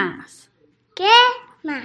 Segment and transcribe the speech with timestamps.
[0.00, 0.50] más?
[0.94, 1.04] ¿Qué
[1.62, 1.84] más?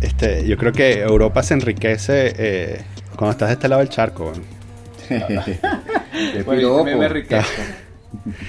[0.00, 2.80] Este, yo creo que Europa se enriquece eh,
[3.14, 4.32] cuando estás de este lado del charco.
[5.06, 5.60] Qué
[6.44, 7.62] Bueno, yo también me enriquezco.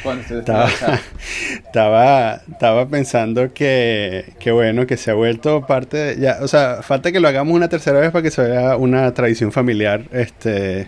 [0.02, 0.70] Cuando estoy Estaba,
[1.66, 6.82] estaba, estaba pensando que, que bueno, que se ha vuelto parte de, ya, o sea,
[6.82, 10.88] falta que lo hagamos una tercera vez para que se vea una tradición familiar, este,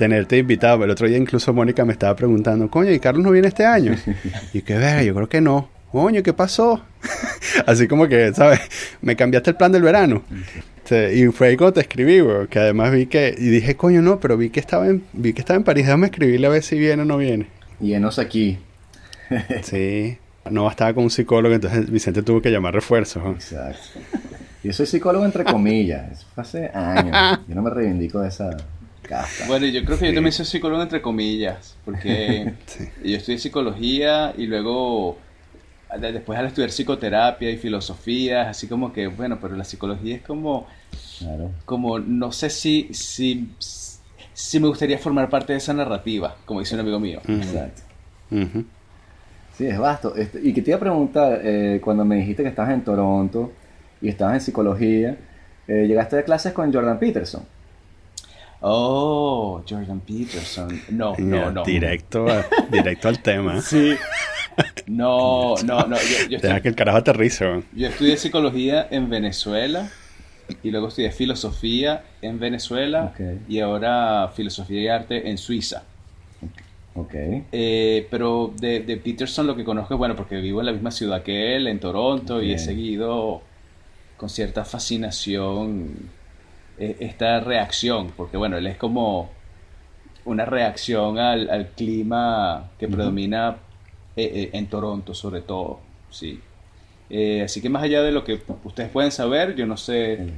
[0.00, 0.82] tenerte invitado.
[0.82, 3.94] El otro día incluso Mónica me estaba preguntando, coño, ¿y Carlos no viene este año?
[4.54, 5.68] Y que ver, yo creo que no.
[5.92, 6.82] Coño, ¿qué pasó?
[7.66, 8.60] Así como que, ¿sabes?
[9.02, 10.22] Me cambiaste el plan del verano.
[10.90, 14.18] Y fue ahí cuando te escribí, güey, que además vi que, y dije, coño, no,
[14.18, 16.78] pero vi que estaba en, vi que estaba en París, déjame escribirle a ver si
[16.78, 17.46] viene o no viene.
[17.80, 18.58] Y enos aquí.
[19.62, 20.18] Sí,
[20.50, 23.22] no bastaba con un psicólogo, entonces Vicente tuvo que llamar refuerzos.
[23.22, 23.30] ¿no?
[23.32, 24.00] Exacto.
[24.64, 26.10] Yo soy psicólogo entre comillas.
[26.10, 27.40] Eso fue hace años.
[27.46, 28.56] Yo no me reivindico de esa
[29.10, 29.46] casta.
[29.46, 32.88] Bueno, yo creo que yo también soy psicólogo entre comillas, porque Sí.
[33.04, 35.18] yo estudié psicología y luego
[36.00, 40.22] de- después al estudiar psicoterapia y filosofía, así como que, bueno, pero la psicología es
[40.22, 40.66] como,
[41.18, 41.50] Claro.
[41.66, 43.50] como no sé si, si,
[44.32, 47.20] si me gustaría formar parte de esa narrativa, como dice un amigo mío.
[47.28, 47.82] Exacto.
[48.30, 48.64] ujú.
[49.58, 50.14] Sí, es vasto.
[50.16, 53.52] Este, y que te iba a preguntar, eh, cuando me dijiste que estabas en Toronto
[54.00, 55.16] y estabas en psicología,
[55.68, 57.42] eh, llegaste de clases con Jordan Peterson.
[58.62, 60.80] Oh, Jordan Peterson.
[60.90, 61.64] No, no, no.
[61.64, 63.60] Directo, a- directo al tema.
[63.62, 63.94] Sí.
[64.86, 65.96] No, no, no.
[65.96, 67.62] Yo, yo Deja estoy- que el carajo aterrice.
[67.74, 69.88] Yo estudié psicología en Venezuela
[70.62, 73.20] y luego estudié filosofía en Venezuela Ok.
[73.48, 75.84] y ahora filosofía y arte en Suiza.
[76.94, 77.14] Ok.
[77.52, 80.90] Eh, pero de, de Peterson lo que conozco es bueno porque vivo en la misma
[80.90, 83.40] ciudad que él, en Toronto, y he seguido
[84.16, 85.94] con cierta fascinación
[86.80, 89.30] esta reacción, porque bueno, él es como
[90.24, 93.56] una reacción al, al clima que predomina
[94.16, 96.40] eh, eh, en Toronto sobre todo, sí.
[97.10, 100.32] Eh, así que más allá de lo que ustedes pueden saber, yo no sé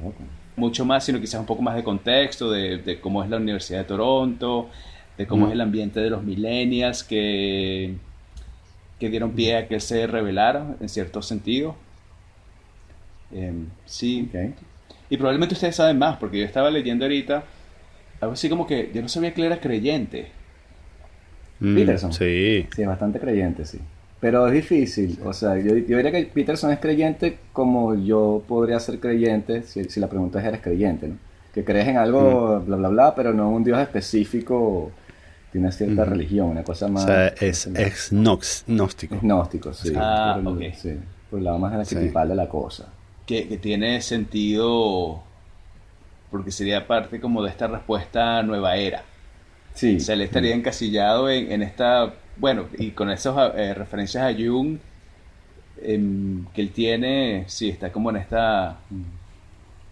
[0.55, 3.79] mucho más, sino quizás un poco más de contexto de, de cómo es la Universidad
[3.79, 4.69] de Toronto,
[5.17, 7.95] de cómo es el ambiente de los millennials que,
[8.99, 11.75] que dieron pie a que se revelara en cierto sentido.
[13.31, 14.72] Em, sí, Ok.
[15.13, 17.43] Y probablemente ustedes saben más, porque yo estaba leyendo ahorita
[18.19, 20.31] algo así como que yo no sabía que él era creyente.
[21.59, 22.13] Mm, Peterson.
[22.13, 22.65] Sí.
[22.75, 23.79] Sí, es bastante creyente, sí.
[24.19, 25.19] Pero es difícil.
[25.23, 29.83] O sea, yo, yo diría que Peterson es creyente como yo podría ser creyente si,
[29.83, 31.09] si la pregunta es, ¿eres creyente?
[31.09, 31.17] ¿no?
[31.53, 34.91] Que crees en algo, bla, bla, bla, pero no un Dios específico
[35.51, 36.11] de una cierta Ujú.
[36.11, 37.03] religión, una cosa O más...
[37.03, 39.15] sea, es, es nox- gnóstico.
[39.15, 39.93] es gnóstico, sí.
[39.95, 40.75] Ah, por el, ok.
[40.75, 40.93] sí,
[41.29, 41.95] por el lado más Sí.
[41.95, 42.87] arquetipal de la cosa.
[43.25, 45.23] Que, que tiene sentido
[46.31, 49.03] porque sería parte como de esta respuesta a nueva era.
[49.75, 49.97] Sí.
[49.97, 54.33] O sea, él estaría encasillado en, en esta, bueno, y con esas eh, referencias a
[54.33, 54.79] Jung
[55.81, 58.77] em, que él tiene, sí, está como en esta,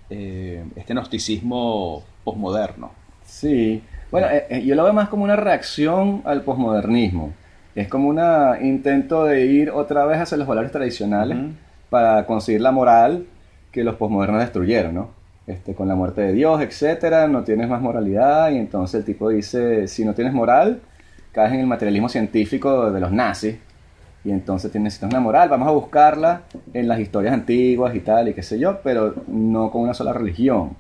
[0.10, 2.92] eh, este gnosticismo posmoderno.
[3.24, 7.34] Sí, bueno, eh, eh, yo lo veo más como una reacción al posmodernismo.
[7.76, 8.20] Es como un
[8.62, 11.38] intento de ir otra vez hacia los valores tradicionales.
[11.92, 13.28] Para conseguir la moral
[13.72, 15.10] que los posmodernos destruyeron, ¿no?
[15.46, 19.30] Este, con la muerte de Dios, etcétera, no tienes más moralidad y entonces el tipo
[19.30, 20.82] dice, si no tienes moral,
[21.34, 23.58] caes en el materialismo científico de los nazis
[24.24, 26.44] y entonces necesitas una moral, vamos a buscarla
[26.74, 30.14] en las historias antiguas y tal y qué sé yo, pero no con una sola
[30.14, 30.72] religión.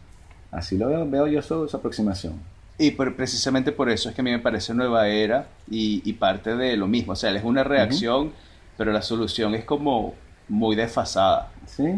[0.51, 2.33] Así lo veo, veo yo su, su aproximación.
[2.77, 6.13] Y por- precisamente por eso es que a mí me parece nueva era y, y
[6.13, 7.13] parte de lo mismo.
[7.13, 8.31] O sea, es una reacción,
[8.77, 10.13] pero la solución es como
[10.49, 11.49] muy desfasada.
[11.65, 11.93] Sí.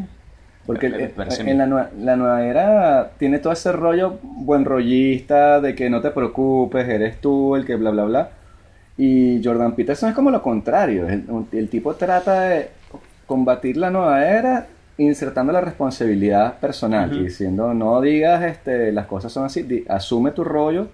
[0.66, 4.20] Porque Me- me eh, a en la, nue- la nueva era tiene todo ese rollo
[4.22, 8.30] buen rollista de que no te preocupes, eres tú el que bla bla bla.
[8.98, 11.08] Y Jordan Peterson es como lo contrario.
[11.10, 12.70] El, el tipo trata de
[13.26, 14.68] combatir la nueva era
[14.98, 17.20] insertando la responsabilidad personal Ujú.
[17.20, 20.88] y diciendo no digas este, las cosas son así, di- asume tu rollo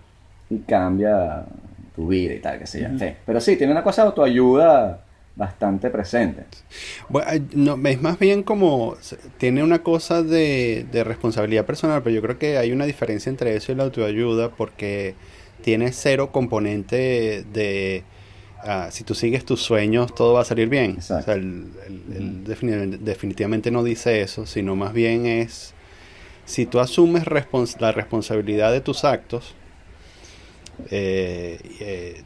[0.50, 1.44] y cambia
[1.96, 2.88] tu vida y tal, que sé yo.
[2.88, 3.00] Ujú.
[3.00, 3.06] Sí.
[3.26, 5.02] Pero sí, tiene una cosa de autoayuda
[5.40, 6.44] bastante presente.
[7.08, 8.98] Bueno, no, es más bien como
[9.40, 13.56] tiene una cosa de, de responsabilidad personal, pero yo creo que hay una diferencia entre
[13.56, 15.16] eso y la autoayuda porque
[15.64, 18.04] tiene cero componente de
[18.64, 20.92] ah, si tú sigues tus sueños todo va a salir bien.
[20.92, 21.32] Exacto.
[21.32, 25.74] O sea, defini- definitivamente no dice eso, sino más bien es
[26.46, 29.56] si tú asumes respons- la responsabilidad de tus actos,
[30.92, 32.24] eh, eh,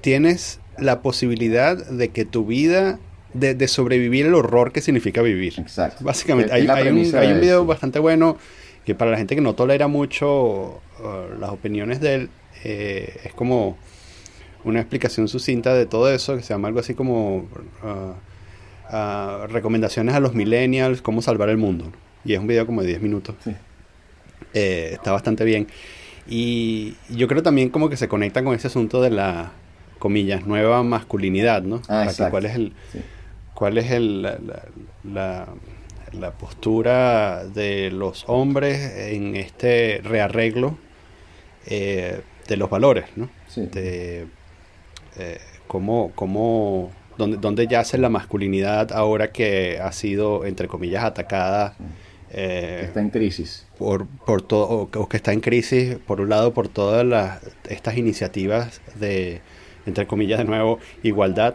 [0.00, 2.98] tienes la posibilidad de que tu vida,
[3.34, 5.54] de, de sobrevivir el horror que significa vivir.
[5.58, 6.04] Exacto.
[6.04, 8.36] Básicamente, hay, hay un, hay un video bastante bueno
[8.84, 12.30] que para la gente que no tolera mucho uh, las opiniones de él
[12.64, 13.76] eh, es como
[14.64, 20.14] una explicación sucinta de todo eso, que se llama algo así como uh, uh, recomendaciones
[20.14, 21.92] a los millennials, cómo salvar el mundo.
[22.24, 23.36] Y es un video como de 10 minutos.
[24.54, 25.68] Eh, está bastante bien.
[26.28, 29.52] Y yo creo también como que se conecta con ese asunto de la,
[29.98, 31.82] comillas, nueva masculinidad, ¿no?
[31.88, 32.72] Ah, ¿Cuál es el...
[33.54, 35.46] ¿Cuál es el, la,
[36.12, 38.78] la, postura de los hombres
[39.08, 40.76] en este rearreglo
[41.66, 43.30] eh, de los valores, ¿no?
[43.56, 44.26] De
[45.18, 51.74] eh, cómo, cómo dónde, dónde, yace la masculinidad ahora que ha sido, entre comillas, atacada.
[52.30, 53.66] Eh, está en crisis.
[53.78, 57.96] Por, por todo, o, que está en crisis, por un lado, por todas las, estas
[57.96, 59.40] iniciativas de,
[59.86, 61.54] entre comillas, de nuevo, igualdad.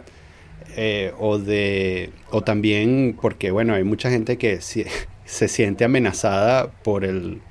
[0.76, 4.60] Eh, o de o también porque bueno hay mucha gente que
[5.24, 7.42] se siente amenazada por el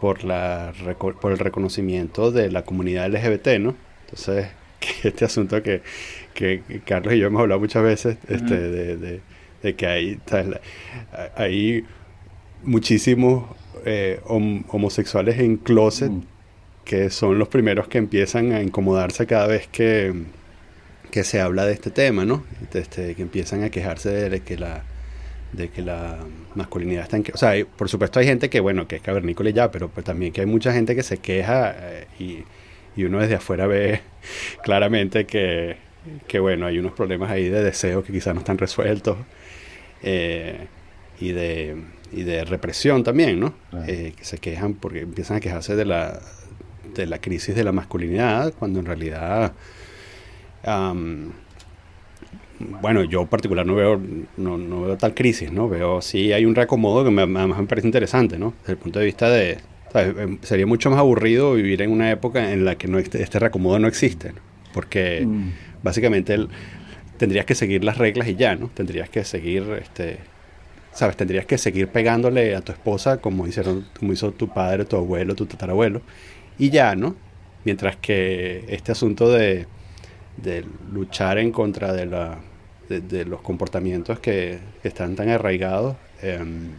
[0.00, 4.48] por la por el reconocimiento de la comunidad LGBT no entonces
[5.04, 5.82] este asunto que,
[6.34, 9.20] que Carlos y yo hemos hablado muchas veces este, de,
[9.62, 10.18] de, que hay
[11.36, 11.84] hay
[12.64, 13.44] muchísimos
[13.84, 16.10] eh, homosexuales en closet
[16.84, 20.12] que son los primeros que empiezan a incomodarse cada vez que
[21.14, 22.44] que se habla de este tema, ¿no?
[22.72, 24.82] Este, que empiezan a quejarse de que la
[25.52, 26.18] de que la
[26.56, 27.24] masculinidad está en...
[27.32, 30.32] O sea, por supuesto hay gente que, bueno, que es cavernícola ya, pero pues también
[30.32, 32.44] que hay mucha gente que se queja eh, y,
[32.96, 34.00] y, uno desde afuera ve
[34.64, 35.76] claramente que,
[36.26, 39.16] que, bueno, hay unos problemas ahí de deseo que quizás no están resueltos
[40.02, 40.66] eh,
[41.20, 41.76] y, de,
[42.10, 43.54] y de represión también, ¿no?
[43.86, 46.20] Eh, que se quejan porque empiezan a quejarse de la,
[47.02, 49.52] de la crisis de la masculinidad, cuando en realidad
[52.58, 54.00] bueno, yo en particular no veo,
[54.36, 55.68] no, veo tal crisis, ¿no?
[55.68, 58.54] Veo, sí hay un reacomodo que me, además me parece interesante, ¿no?
[58.60, 59.58] Desde el punto de vista de,
[59.94, 63.38] em, sería mucho más aburrido vivir en una época en la que no, este, este
[63.38, 64.32] reacomodo no existe,
[64.72, 65.50] Porque mm.
[65.82, 66.36] básicamente
[67.16, 68.68] tendrías que seguir las reglas y ya, ¿no?
[68.68, 70.18] Tendrías que seguir, este,
[70.92, 71.16] ¿sabes?
[71.16, 75.34] Tendrías que seguir pegándole a tu esposa como hicieron, como hizo tu padre, tu abuelo,
[75.34, 76.02] tu tatarabuelo,
[76.58, 77.16] y ya, ¿no?
[77.64, 79.66] Mientras que este asunto de
[80.36, 82.38] de luchar en contra de, la,
[82.88, 86.70] de, los comportamientos que, están tan arraigados, em,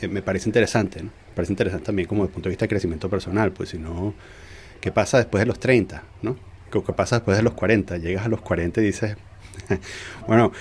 [0.00, 1.02] eh, me parece interesante.
[1.02, 1.10] ¿no?
[1.10, 3.78] Me parece interesante también como desde el punto de vista de crecimiento personal, pues si
[3.78, 4.14] no,
[4.80, 6.02] ¿qué pasa después de los 30?
[6.22, 6.36] ¿no?
[6.70, 7.98] ¿Qué, pasa después de los 40?
[7.98, 9.16] Llegas a los 40 y dices,
[10.26, 10.52] bueno,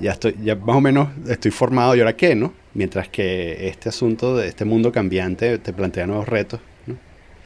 [0.00, 2.34] ya estoy, ya más o menos estoy formado, ¿y ahora qué?
[2.34, 2.52] ¿no?
[2.74, 6.60] Mientras que este asunto de este mundo cambiante te plantea nuevos retos.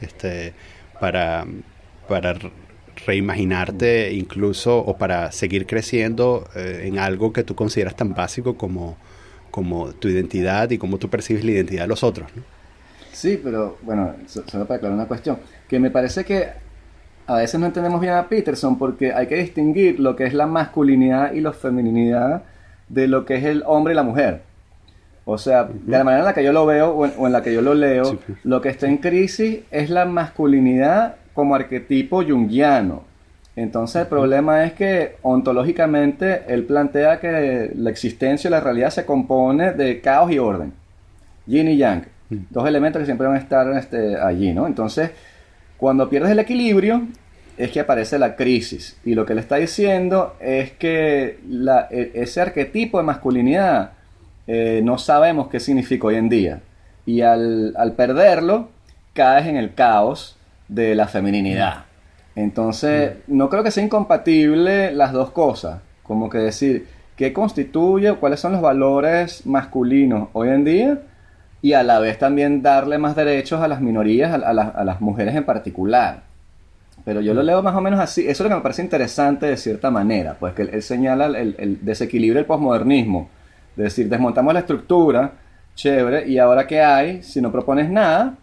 [0.01, 0.53] Este,
[0.99, 1.45] para,
[2.07, 2.35] para
[3.05, 8.97] reimaginarte incluso o para seguir creciendo eh, en algo que tú consideras tan básico como,
[9.51, 12.29] como tu identidad y cómo tú percibes la identidad de los otros.
[13.11, 16.49] Sí, pero bueno, solo para aclarar una cuestión, que me parece que
[17.25, 20.47] a veces no entendemos bien a Peterson porque hay que distinguir lo que es la
[20.47, 22.43] masculinidad y la feminidad
[22.87, 24.41] de lo que es el hombre y la mujer.
[25.29, 27.53] O sea, de la manera en la que yo lo veo o en, la que
[27.53, 33.03] yo lo leo, lo que está en crisis es la masculinidad como arquetipo junguiano.
[33.57, 39.05] Entonces el problema es que ontológicamente él plantea que la existencia y la realidad se
[39.05, 40.71] compone de caos y orden.
[41.45, 42.05] Yin y yang.
[42.29, 42.37] Mm.
[42.49, 44.65] Dos elementos que siempre van a estar este, allí, ¿no?
[44.65, 45.11] Entonces,
[45.75, 47.05] cuando pierdes el equilibrio,
[47.57, 48.97] es que aparece la crisis.
[49.03, 51.39] Y lo que le está diciendo es que
[51.91, 53.96] e, ese arquetipo de masculinidad
[54.47, 56.61] eh, no sabemos qué significa hoy en día.
[57.05, 58.69] Y al, al perderlo,
[59.13, 60.37] caes en el caos
[60.67, 61.85] de la femininidad.
[62.35, 65.79] Entonces, no creo que sea incompatible las dos cosas.
[66.03, 71.01] Como que decir, ¿qué constituye, cuáles son los valores masculinos hoy en día?
[71.63, 75.45] Y a la vez también darle más derechos a las minorías, a, las mujeres en
[75.45, 76.21] particular.
[77.03, 78.21] Pero yo lo leo más o menos así.
[78.21, 80.35] Eso es lo que me parece interesante de cierta manera.
[80.39, 83.29] Pues que él, señala el, el, desequilibrio del posmodernismo.
[83.77, 85.33] Decir, desmontamos la estructura,
[85.75, 87.23] chévere, y ahora ¿qué hay?
[87.23, 88.35] Si no propones nada,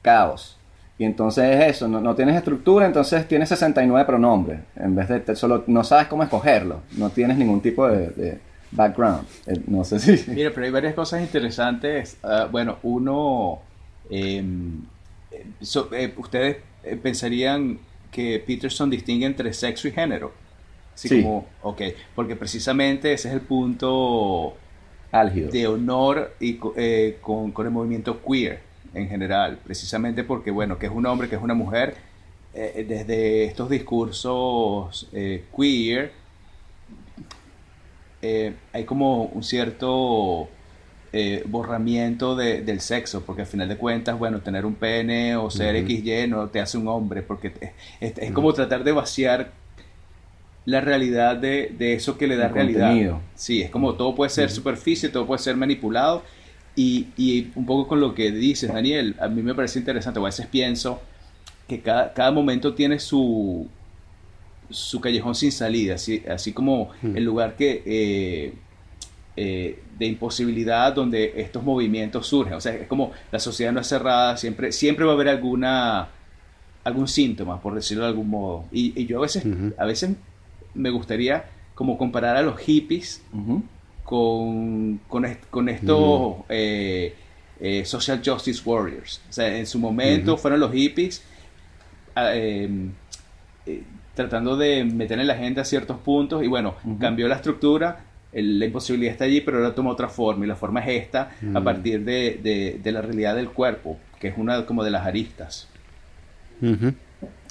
[0.00, 0.56] caos.
[0.98, 4.60] Y entonces es eso, no, tienes estructura, entonces tienes 69 pronombres.
[4.76, 8.38] En vez de solo no sabes cómo escogerlo, no tienes ningún tipo de,
[8.70, 9.26] background.
[9.46, 10.30] Eh, no sé si.
[10.30, 12.18] Mira, pero hay varias cosas interesantes.
[12.22, 13.60] Ah, bueno, uno.
[14.08, 14.82] Em,
[15.30, 17.78] eh, ustedes eh, pensarían
[18.10, 20.32] que Peterson distingue entre sexo y género.
[20.94, 21.22] Sí.
[21.22, 21.82] como, ok,
[22.14, 24.56] porque precisamente ese es el punto
[25.10, 25.50] álgido.
[25.50, 26.54] de honor y
[27.20, 28.60] con, con el movimiento queer
[28.94, 31.94] en general, precisamente porque, bueno, que es un hombre, que es una mujer,
[32.54, 36.12] eh, eh, desde estos discursos eh, queer,
[38.72, 40.48] hay como un cierto
[41.14, 45.50] eh, borramiento de, del sexo, porque al final de cuentas, bueno, tener un pene o
[45.50, 47.52] ser XY no te hace un hombre, porque
[48.00, 49.52] es, como tratar de vaciar
[50.64, 53.18] la realidad de, eso que le da realidad.
[53.34, 56.22] Sí, es como todo puede ser superficie, todo puede ser manipulado.
[56.74, 60.20] Y, y, un poco con lo que dices, Daniel, a mí me parece interesante.
[60.20, 61.02] A veces pienso
[61.68, 63.68] que cada, cada momento tiene su,
[64.70, 68.54] su callejón sin salida, así, así como el lugar que eh,
[69.36, 72.54] eh, de imposibilidad donde estos movimientos surgen.
[72.54, 76.08] O sea, es como la sociedad no es cerrada, siempre, siempre va a haber alguna
[76.84, 78.64] algún síntoma, por decirlo de algún modo.
[78.72, 79.44] Y, yo a veces,
[79.78, 80.10] a veces
[80.74, 83.22] me gustaría como comparar a los hippies
[84.04, 87.14] con, con, estos eh,
[87.84, 89.20] social justice warriors.
[89.30, 91.22] O sea, en su momento fueron los hippies
[92.14, 92.90] ah, em,
[94.14, 99.12] tratando de meter en la agenda ciertos puntos y bueno, cambió la estructura, la imposibilidad
[99.12, 101.64] está allí, pero ahora toma otra forma y la forma es esta a mm.
[101.64, 105.68] partir de, la realidad del cuerpo, que es una como de las aristas.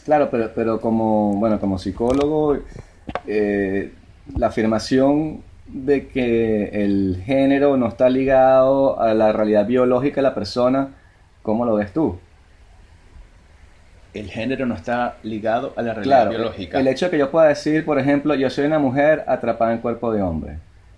[0.06, 2.58] Claro, pero, pero como, bueno, como psicólogo,
[3.27, 3.91] eh,
[4.36, 10.36] la afirmación de que el género no está ligado a la realidad biológica de la
[10.36, 10.89] persona,
[11.41, 12.20] ¿cómo lo ves tú?
[14.13, 16.80] el género no está ligado a la realidad biológica.
[16.80, 19.80] El hecho de que yo pueda decir, por ejemplo, yo soy una mujer atrapada en
[19.80, 20.58] cuerpo de hombre.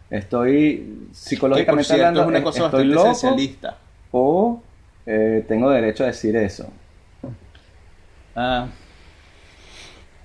[0.09, 3.35] Estoy psicológicamente hablando, es una cosa estoy loco,
[4.11, 4.61] o
[5.05, 6.67] eh, tengo derecho a decir eso.
[8.35, 8.67] Ah,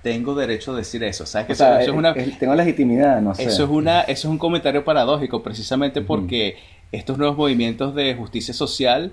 [0.01, 1.25] tengo derecho a decir eso.
[1.25, 3.43] ¿Sabes que eso, es una, tengo legitimidad, no sé.
[3.43, 6.57] Eso es una, eso es un comentario paradójico, precisamente porque
[6.91, 9.11] estos nuevos movimientos de justicia social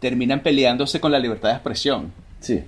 [0.00, 2.12] terminan peleándose con la libertad de expresión.
[2.40, 2.62] Sí.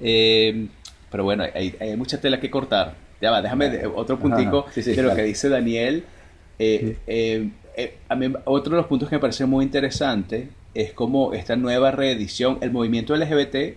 [0.00, 0.68] Eh,
[1.10, 2.94] pero bueno, hay, mucha tela que cortar.
[3.20, 6.04] Ya va, déjame otro puntico de lo que dice Daniel.
[6.58, 11.32] Eh, eh, a mí, otro de los puntos que me parece muy interesante es como
[11.32, 13.76] esta nueva reedición, el movimiento LGBT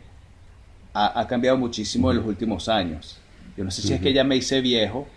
[0.93, 3.19] ha, cambiado muchísimo en los últimos años.
[3.57, 5.07] Yo no sé si es que ya me hice viejo,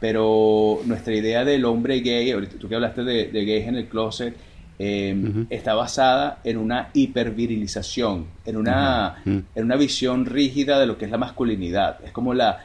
[0.00, 3.86] pero nuestra idea del hombre gay, ahorita tú que hablaste de, de gays en el
[3.88, 4.34] closet,
[4.80, 11.06] Em, está basada en una hipervirilización, en una, en una visión rígida de lo que
[11.06, 11.98] es la masculinidad.
[12.04, 12.64] Es como la,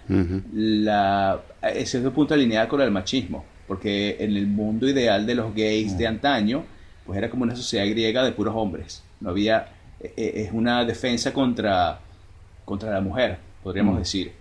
[0.54, 5.34] la ese es el punto alineado con el machismo, porque en el mundo ideal de
[5.34, 6.64] los gays de antaño,
[7.04, 9.04] pues era como una sociedad griega de puros hombres.
[9.20, 12.00] No había, e, e, es una defensa contra,
[12.66, 14.34] contra la mujer, podríamos decir,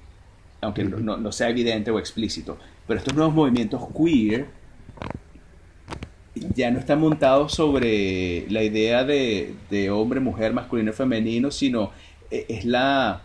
[0.61, 2.59] aunque no, no sea evidente o explícito.
[2.87, 4.47] Pero estos nuevos movimientos queer,
[6.55, 11.91] ya no está montado sobre la idea de, hombre, mujer, masculino, femenino, sino
[12.31, 13.23] e, es la,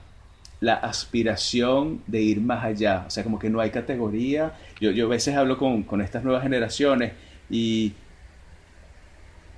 [0.60, 3.06] la aspiración de ir más allá.
[3.08, 4.54] O sea, como que no hay categoría.
[4.80, 7.14] Yo, yo a veces hablo con, estas nuevas generaciones
[7.50, 7.94] y,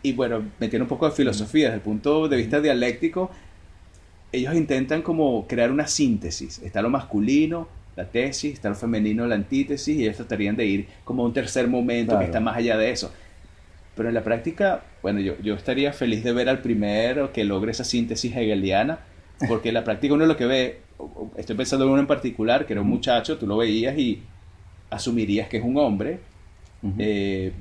[0.03, 3.31] y bueno, metiendo un poco de filosofía desde el punto de vista dialéctico,
[4.31, 6.59] ellos intentan como crear una síntesis.
[6.59, 10.87] Está lo masculino, la tesis, está lo femenino, la antítesis, y ellos tratarían de ir
[11.03, 13.11] como a un tercer momento que está más allá de eso.
[13.95, 17.71] Pero en la práctica, bueno, yo, yo estaría feliz de ver al primero que logre
[17.71, 18.99] esa síntesis hegeliana,
[19.47, 20.81] porque en la práctica uno lo que ve,
[21.35, 24.21] estoy pensando en uno en particular, que era un muchacho, tú lo veías y
[24.89, 26.19] asumirías que es un hombre,
[26.97, 27.51] eh,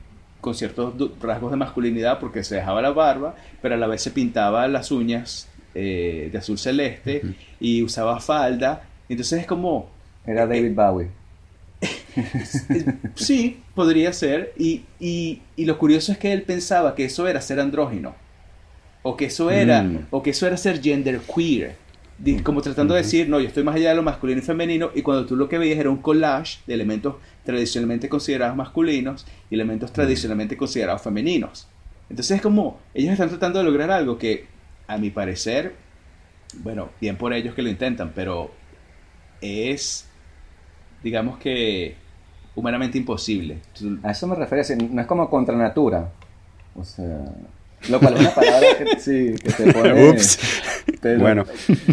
[0.40, 4.12] con ciertos rasgos de masculinidad porque se dejaba la barba, pero a la vez se
[4.12, 7.22] pintaba las uñas eh, de azul celeste
[7.60, 8.84] y usaba falda.
[9.08, 9.90] Entonces es como...
[10.26, 11.08] Era David Bowie.
[13.14, 14.52] sí, podría ser.
[14.58, 18.14] Y, y, lo curioso es que él pensaba que eso era ser andrógino.
[19.02, 20.08] O que eso era, mm.
[20.10, 21.76] o que eso era ser gender queer.
[22.42, 24.90] Como tratando de decir, no, yo estoy más allá de lo masculino y femenino.
[24.94, 29.54] Y cuando tú lo que veías era un collage de elementos tradicionalmente considerados masculinos y
[29.54, 31.68] elementos tradicionalmente considerados femeninos.
[32.10, 34.46] Entonces es como, ellos están tratando de lograr algo que,
[34.88, 35.74] a mi parecer,
[36.54, 38.50] bueno, bien por ellos que lo intentan, pero
[39.40, 40.08] es
[41.02, 41.94] digamos que
[42.54, 43.58] humanamente imposible.
[44.02, 46.10] A eso me refiero, no es como contra natura.
[46.74, 47.24] O sea,
[47.88, 50.10] lo cual es una palabra que, sí, que te pone...
[50.10, 50.38] Ups.
[51.18, 51.44] bueno.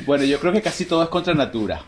[0.05, 1.83] bueno, yo creo que casi todo es contra natura.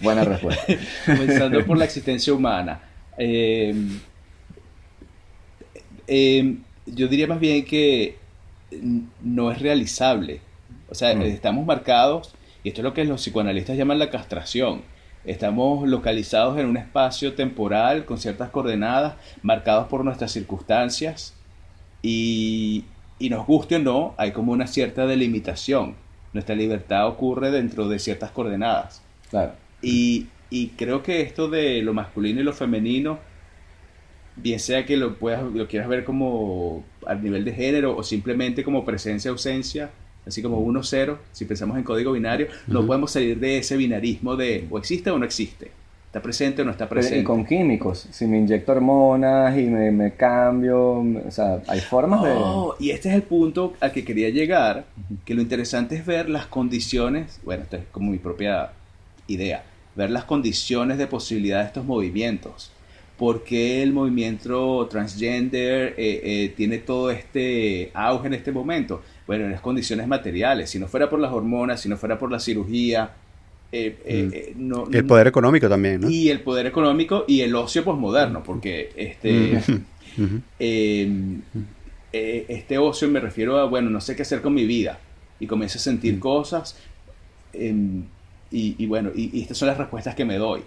[0.00, 0.64] buena respuesta.
[1.06, 2.80] Comenzando por la existencia humana.
[3.16, 4.00] Em,
[6.06, 8.16] em, yo diría más bien que
[9.22, 10.40] no es realizable.
[10.88, 11.22] O sea, mm.
[11.22, 14.82] estamos marcados, y esto es lo que los psicoanalistas llaman la castración.
[15.24, 21.34] Estamos localizados en un espacio temporal con ciertas coordenadas marcados por nuestras circunstancias
[22.02, 22.84] y,
[23.20, 25.94] nos guste o no, hay como una cierta delimitación.
[26.32, 29.00] Nuestra libertad ocurre dentro de ciertas coordenadas.
[29.30, 29.52] Claro.
[29.80, 30.26] Y,
[30.76, 33.18] creo que esto de lo masculino y lo femenino
[34.36, 38.64] bien sea que lo, puedas, lo quieras ver como a nivel de género o simplemente
[38.64, 39.90] como presencia-ausencia,
[40.26, 44.66] así como 1-0, si pensamos en código binario, no podemos salir de ese binarismo de
[44.70, 45.70] o existe o no existe.
[46.12, 47.20] ¿Está presente o no está presente?
[47.20, 52.32] Y con químicos, si me inyecto hormonas y me, cambio, o sea, hay formas de...
[52.34, 54.84] Oh, y este es el punto al que quería llegar,
[55.24, 58.72] que lo interesante es ver las condiciones, bueno, esta es como mi propia
[59.26, 59.64] idea,
[59.96, 62.70] ver las condiciones de posibilidad de estos movimientos.
[63.18, 69.02] ¿Por qué el movimiento transgender eh, eh, tiene todo este auge en este momento?
[69.26, 70.70] Bueno, en las condiciones materiales.
[70.70, 73.12] Si no fuera por las hormonas, si no fuera por la cirugía,
[73.74, 74.74] eh, mm.
[74.74, 76.10] eh, el poder económico también, ¿no?
[76.10, 79.62] Y el poder económico y el ocio posmoderno, porque este,
[80.18, 80.36] mm.
[80.58, 81.40] em,
[82.12, 85.00] este ocio me refiero a, bueno, no sé qué hacer con mi vida
[85.40, 86.20] y comienzo a sentir mm.
[86.20, 86.76] cosas
[87.54, 88.04] em,
[88.50, 90.60] y, bueno, y, estas son las respuestas que me doy.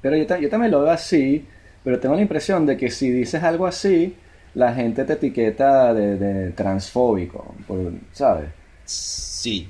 [0.00, 1.46] Pero yo, yo también lo veo así,
[1.82, 4.14] pero tengo la impresión de que si dices algo así,
[4.54, 7.54] la gente te etiqueta de, de transfóbico,
[8.12, 8.50] ¿sabes?
[8.84, 9.68] Sí,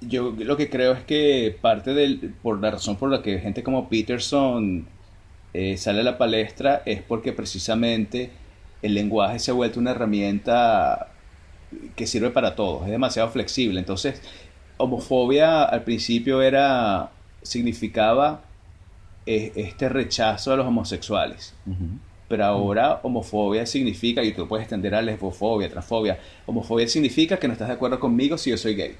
[0.00, 3.62] yo lo que creo es que parte del, por la razón por la que gente
[3.62, 4.86] como Peterson
[5.54, 8.30] eh, sale a la palestra es porque precisamente
[8.82, 11.08] el lenguaje se ha vuelto una herramienta
[11.96, 13.80] que sirve para todos, es demasiado flexible.
[13.80, 14.22] Entonces,
[14.78, 17.10] homofobia al principio era,
[17.48, 18.42] significaba
[19.26, 21.54] eh, este rechazo a los homosexuales.
[22.28, 27.54] Pero ahora homofobia significa, y tú puedes extender a lesbofobia, transfobia, homofobia significa que no
[27.54, 28.96] estás de acuerdo conmigo si yo soy gay.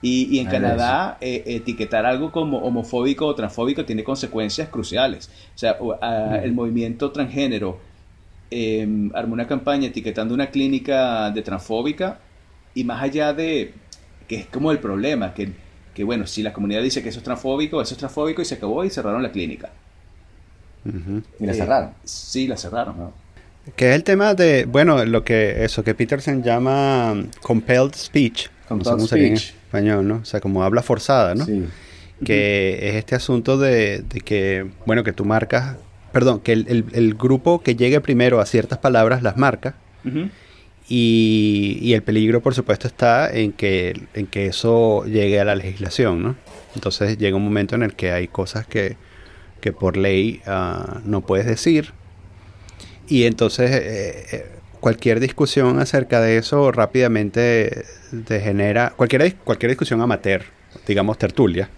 [0.00, 5.28] Y, en Canadá eh, etiquetar algo como homofóbico o transfóbico tiene consecuencias cruciales.
[5.54, 5.76] O sea,
[6.42, 7.80] el movimiento transgénero
[8.50, 12.20] em, armó una campaña etiquetando una clínica de transfóbica
[12.74, 13.74] y más allá de
[14.28, 15.52] que es como el problema, que,
[15.98, 18.54] que bueno, si la comunidad dice que eso es transfóbico, eso es transfóbico y se
[18.54, 19.70] acabó y cerraron la clínica.
[21.40, 21.90] ¿Y la cerraron?
[22.04, 22.96] Sí, la cerraron.
[22.96, 23.12] ¿no?
[23.74, 28.46] Que es el tema de, bueno, lo que eso que Peterson llama compelled speech.
[28.68, 30.14] Compelled speech español, ¿no?
[30.18, 31.44] O sea, como habla forzada, ¿no?
[31.44, 31.64] Sí.
[32.24, 35.78] Que es este asunto de, que, bueno, que tú marcas,
[36.12, 39.74] perdón, que el, grupo que llegue primero a ciertas palabras las marca.
[40.88, 46.22] Y, el peligro, por supuesto, está en que, en que eso llegue a la legislación,
[46.22, 46.36] ¿no?
[46.74, 48.96] Entonces llega un momento en el que hay cosas que,
[49.60, 51.92] que por ley ah, no puedes decir.
[53.06, 54.46] Y entonces eh, eh,
[54.80, 60.42] cualquier discusión acerca de eso rápidamente degenera, cualquier, cualquier discusión amateur,
[60.86, 61.68] digamos tertulia,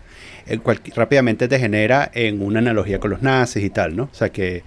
[0.46, 0.59] eh,
[0.94, 4.05] rápidamente te genera en una analogía con los nazis y tal, ¿no?
[4.05, 4.62] O sea que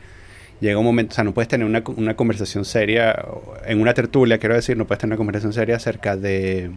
[0.63, 3.25] llega un momento, o sea, no puedes tener una, una conversación seria,
[3.65, 6.71] en una tertulia, quiero decir, no puedes tener una conversación seria acerca de,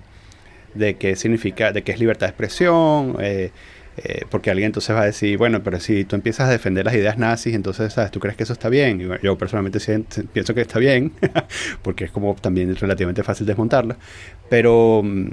[0.74, 3.52] de qué significa, de qué es libertad de expresión, eh,
[3.98, 6.94] eh, porque alguien entonces va a decir, bueno, pero si tú empiezas a defender las
[6.94, 8.10] ideas nazis, entonces, ¿sabes?
[8.10, 9.18] ¿Tú crees que eso está bien?
[9.22, 9.78] yo personalmente
[10.32, 11.12] pienso que está bien,
[11.82, 13.96] porque es como también relativamente fácil desmontarla.
[14.50, 15.28] Pero, mm,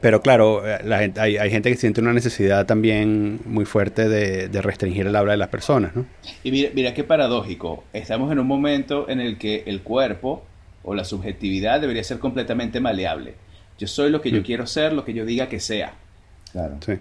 [0.00, 4.08] pero claro, eh, la gente, hay, hay, gente que siente una necesidad también muy fuerte
[4.08, 6.06] de, de, restringir el habla de las personas, ¿no?
[6.42, 7.84] Y mira, mira qué paradójico.
[7.92, 10.44] Estamos en un momento en el que el cuerpo
[10.84, 13.34] o la subjetividad debería ser completamente maleable.
[13.78, 14.44] Yo soy lo que yo mm.
[14.44, 15.94] quiero ser, lo que yo diga que sea.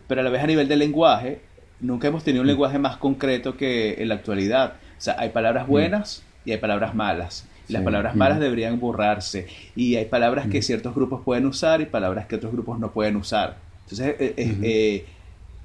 [0.07, 1.41] Pero a la vez a nivel de lenguaje,
[1.79, 2.49] nunca hemos tenido un mm.
[2.49, 4.73] lenguaje más concreto que en la actualidad.
[4.97, 5.69] O sea, hay palabras mm.
[5.69, 7.47] buenas y hay palabras malas.
[7.69, 9.47] Las palabras malas deberían borrarse.
[9.75, 13.15] Y hay palabras que ciertos grupos pueden usar y palabras que otros grupos no pueden
[13.15, 13.57] usar.
[13.83, 15.05] Entonces, eh, eh,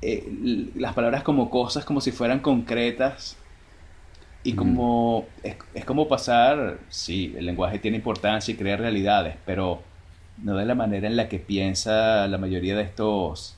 [0.03, 3.37] eh, las palabras como cosas, como si fueran concretas.
[4.45, 9.83] Y como es, es, como pasar, sí, el lenguaje tiene importancia y crea realidades, pero
[10.39, 13.57] no de la manera en la que piensa la mayoría de estos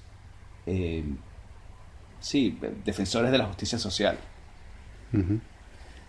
[2.21, 4.17] sí, defensores de la justicia social.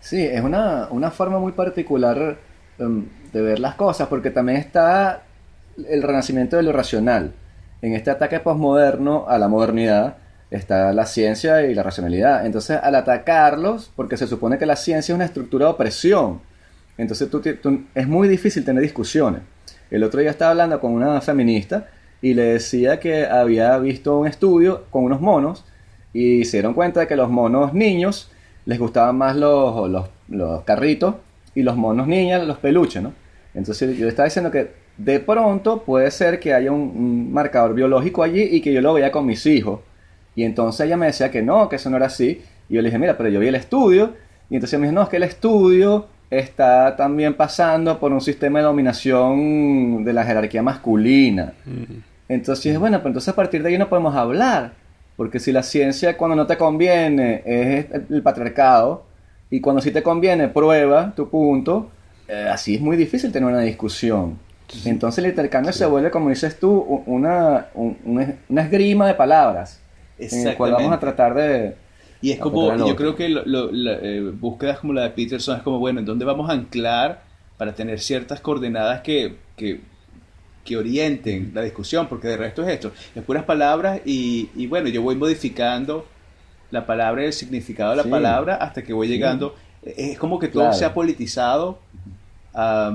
[0.01, 2.37] Sí, es una, forma muy particular
[2.79, 5.23] em, de ver las cosas, porque también está
[5.87, 7.33] el renacimiento de lo racional.
[7.81, 10.17] En este ataque postmoderno a la modernidad
[10.49, 12.45] está la ciencia y la racionalidad.
[12.45, 16.41] Entonces, al atacarlos, porque se supone que la ciencia es una estructura de opresión,
[16.97, 17.29] entonces
[17.95, 19.41] es muy difícil tener discusiones.
[19.89, 21.87] El otro día estaba hablando con una feminista
[22.21, 25.65] y le decía que había visto un estudio con unos monos
[26.13, 28.31] y se dieron cuenta de que los monos niños
[28.65, 31.15] les gustaban más los, los, carritos
[31.55, 33.13] y los monos niñas los peluches, ¿no?
[33.53, 38.41] Entonces yo estaba diciendo que de pronto puede ser que haya un, marcador biológico allí
[38.41, 39.81] y que yo lo veía con mis hijos.
[40.35, 42.41] Y entonces ella me decía que no, que eso no era así.
[42.69, 44.13] Y yo le dije, mira, pero yo vi el estudio.
[44.49, 48.59] Y entonces me dijo, no, es que el estudio está también pasando por un sistema
[48.59, 51.53] de dominación de la jerarquía masculina.
[51.65, 52.11] Mm.
[52.29, 54.73] Entonces, bueno, pero entonces a partir de ahí no podemos hablar,
[55.21, 59.05] porque si la ciencia cuando no te conviene es el patriarcado,
[59.53, 61.91] Y cuando sí te conviene, prueba tu punto.
[62.27, 64.39] Eh, así es muy difícil tener una discusión.
[64.83, 66.71] Entonces el intercambio se vuelve, como dices tú,
[67.05, 69.85] una, un- una, una esgrima de palabras.
[70.29, 71.75] En el cual vamos a tratar de...
[72.21, 75.57] Y es como, yo creo que lo- lo- la, eh, búsquedas como la de Peterson
[75.57, 77.23] es como, bueno, ¿en dónde vamos a anclar
[77.57, 79.81] para tener ciertas coordenadas que, que,
[80.63, 82.07] que orienten la discusión?
[82.07, 86.05] Porque de resto es esto, es puras palabras y, y bueno, yo voy modificando
[86.71, 88.09] la palabra y el significado de la Sí.
[88.09, 89.13] palabra hasta que voy Sí.
[89.13, 89.55] llegando.
[89.83, 90.77] Es como que todo Claro.
[90.77, 91.79] se ha politizado
[92.53, 92.93] a,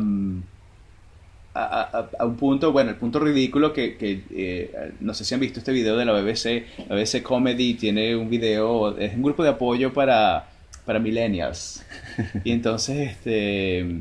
[1.55, 5.41] a- a un punto, bueno, el punto ridículo que, que, eh, no sé si han
[5.41, 9.43] visto este video de la BBC, la BBC Comedy tiene un video, es un grupo
[9.43, 10.49] de apoyo para,
[10.85, 11.83] para millennials.
[12.45, 14.01] Y entonces, este,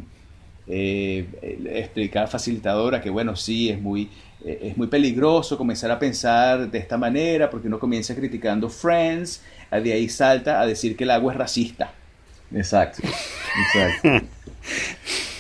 [0.68, 1.26] eh,
[1.74, 4.10] explica facilitadora que, bueno, sí, es muy,
[4.46, 9.42] eh, es muy peligroso comenzar a pensar de esta manera porque uno comienza criticando Friends,
[9.72, 11.92] a de ahí salta a decir que el agua es racista.
[12.54, 13.02] Exacto.
[13.74, 14.26] Exacto.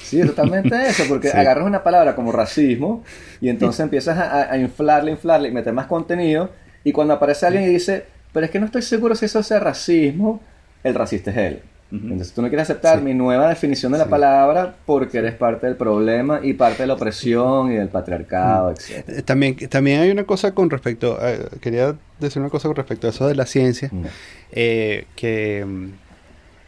[0.03, 1.35] Sí, totalmente eso, porque Sí.
[1.37, 3.03] agarras una palabra como racismo
[3.41, 6.51] y entonces empiezas a, a- a inflarle, inflarle y meter más contenido.
[6.83, 9.59] Y cuando aparece alguien y dice, pero es que no estoy seguro si eso sea
[9.59, 10.41] racismo,
[10.83, 11.61] el racista es él.
[11.91, 12.03] Ujú.
[12.03, 13.05] Entonces tú no quieres aceptar Sí.
[13.05, 14.09] mi nueva definición de la Sí.
[14.09, 19.03] palabra porque eres parte del problema y parte de la opresión y del patriarcado, etc.
[19.07, 23.05] Eh, También, también hay una cosa con respecto, a- quería decir una cosa con respecto
[23.07, 23.91] a eso de la ciencia,
[24.51, 25.89] eh, que mm,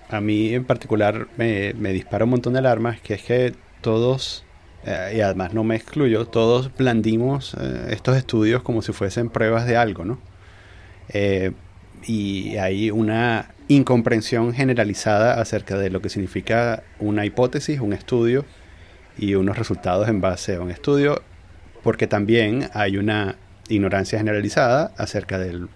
[0.10, 4.46] a mí en particular me, me dispara un montón de alarmas, que es que todos,
[4.86, 9.66] eh, y además no me excluyo, todos blandimos eh, estos estudios como si fuesen pruebas
[9.66, 10.20] de algo, ¿no?
[11.10, 11.52] Eh,
[12.06, 18.46] y hay una incomprensión generalizada acerca de lo que significa una hipótesis, un estudio
[19.18, 21.22] y unos resultados en base a un estudio,
[21.84, 23.36] porque también hay una
[23.68, 25.68] ignorancia generalizada acerca del-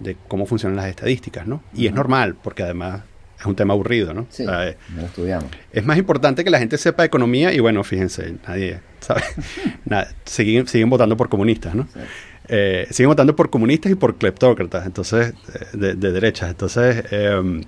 [0.00, 1.62] de cómo funcionan las estadísticas, ¿no?
[1.74, 3.02] Y es normal, porque además
[3.38, 4.26] es un tema aburrido, ¿no?
[4.30, 5.50] Sí, no lo estudiamos.
[5.72, 9.22] es más importante que la gente sepa economía y bueno, fíjense, nadie sabe.
[9.84, 11.84] Nada, siguen, siguen votando por comunistas, ¿no?
[11.92, 12.00] Sí.
[12.48, 16.50] Eh, siguen votando por comunistas y por cleptócratas, entonces, eh, de, de derechas.
[16.50, 17.62] Entonces, eh,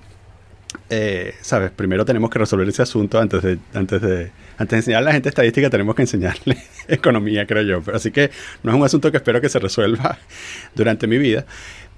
[0.89, 1.71] eh, ¿sabes?
[1.71, 5.13] Primero tenemos que resolver ese asunto antes de, antes de, antes de enseñar a la
[5.13, 7.81] gente estadística, tenemos que enseñarle economía, creo yo.
[7.81, 8.31] Pero, así que
[8.63, 10.17] no es un asunto que espero que se resuelva
[10.75, 11.45] durante mi vida.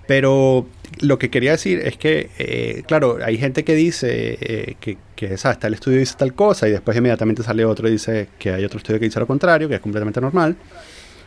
[0.06, 0.68] Pero
[1.00, 5.38] lo que quería decir es que, eh, claro, hay gente que dice eh, que, que
[5.38, 5.60] ¿sabes?
[5.60, 8.80] tal estudio dice tal cosa y después inmediatamente sale otro y dice que hay otro
[8.80, 10.58] estudio que dice lo contrario, que es completamente normal.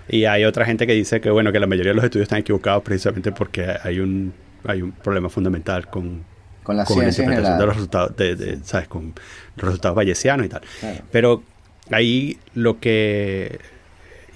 [0.09, 2.39] Y hay otra gente que dice que, bueno, que la mayoría de los estudios están
[2.39, 4.33] equivocados precisamente porque hay un,
[4.65, 6.25] hay un problema fundamental con,
[6.63, 8.89] Con la con la interpretación de los resultados, de, de, ¿sabes?
[8.89, 9.15] Con
[9.57, 10.63] los resultados bayesianos y tal.
[10.81, 10.99] Claro.
[11.11, 11.43] Pero
[11.91, 13.59] ahí lo que...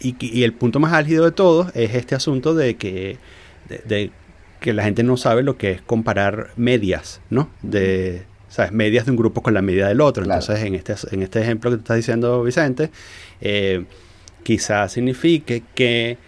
[0.00, 3.18] Y, y el punto más álgido de todos es este asunto de que,
[3.68, 4.10] de, de
[4.60, 7.50] que la gente no sabe lo que es comparar medias, ¿no?
[7.62, 8.72] De, ¿sabes?
[8.72, 10.24] Medias de un grupo con la media del otro.
[10.24, 10.40] Claro.
[10.40, 12.90] Entonces, en este, en este ejemplo que tú estás diciendo, Vicente,
[13.40, 13.84] eh,
[14.42, 16.18] quizás signifique que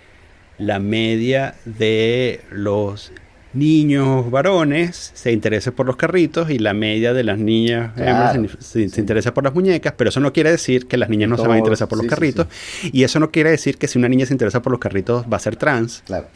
[0.59, 3.12] la media de los
[3.55, 8.38] niños varones se interese por los carritos y la media de las niñas Claro.
[8.38, 11.29] hembras se, se interesa por las muñecas, pero eso no quiere decir que las niñas
[11.29, 12.46] no se van a interesar por los sí, sí, carritos
[12.92, 15.37] y eso no quiere decir que si una niña se interesa por los carritos va
[15.37, 16.03] a ser trans.
[16.07, 16.29] Claro.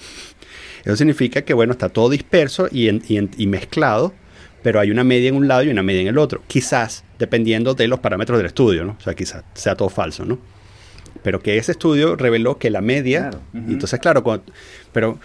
[0.84, 4.12] Eso significa que bueno, está todo disperso y, en- y en- y mezclado,
[4.62, 6.42] pero hay una media en un lado y una media en el otro.
[6.46, 8.96] Quizás, dependiendo de los parámetros del estudio, ¿no?
[8.98, 10.38] O sea, quizás sea todo falso, ¿no?
[11.26, 13.40] Pero que ese estudio reveló que la media, Claro.
[13.52, 14.44] entonces claro, cuando-
[14.92, 15.18] pero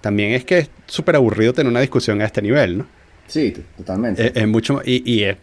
[0.00, 2.86] también es que es súper aburrido tener una discusión a este nivel, ¿no?
[3.28, 4.26] Sí, totalmente.
[4.26, 5.36] Es, es mucho y, y es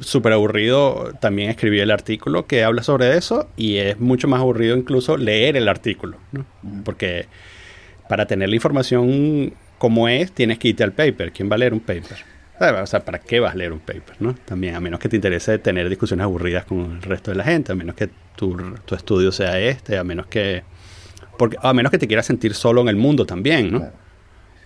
[0.00, 4.76] súper aburrido también escribir el artículo que habla sobre eso y es mucho más aburrido
[4.76, 6.44] incluso leer el artículo, ¿no?
[6.84, 7.24] Porque
[8.10, 11.32] para tener la información como es, tienes que irte al paper.
[11.32, 12.18] ¿Quién va a leer un paper?
[12.60, 14.16] O sea, ¿para qué vas a leer un paper?
[14.20, 14.34] ¿no?
[14.34, 17.72] También, a menos que te interese tener discusiones aburridas con el resto de la gente,
[17.72, 20.62] a menos que tu, tu estudio sea este, a menos que...
[21.38, 23.78] Porque, a menos que te quieras sentir solo en el mundo también, ¿no?
[23.78, 23.94] Claro.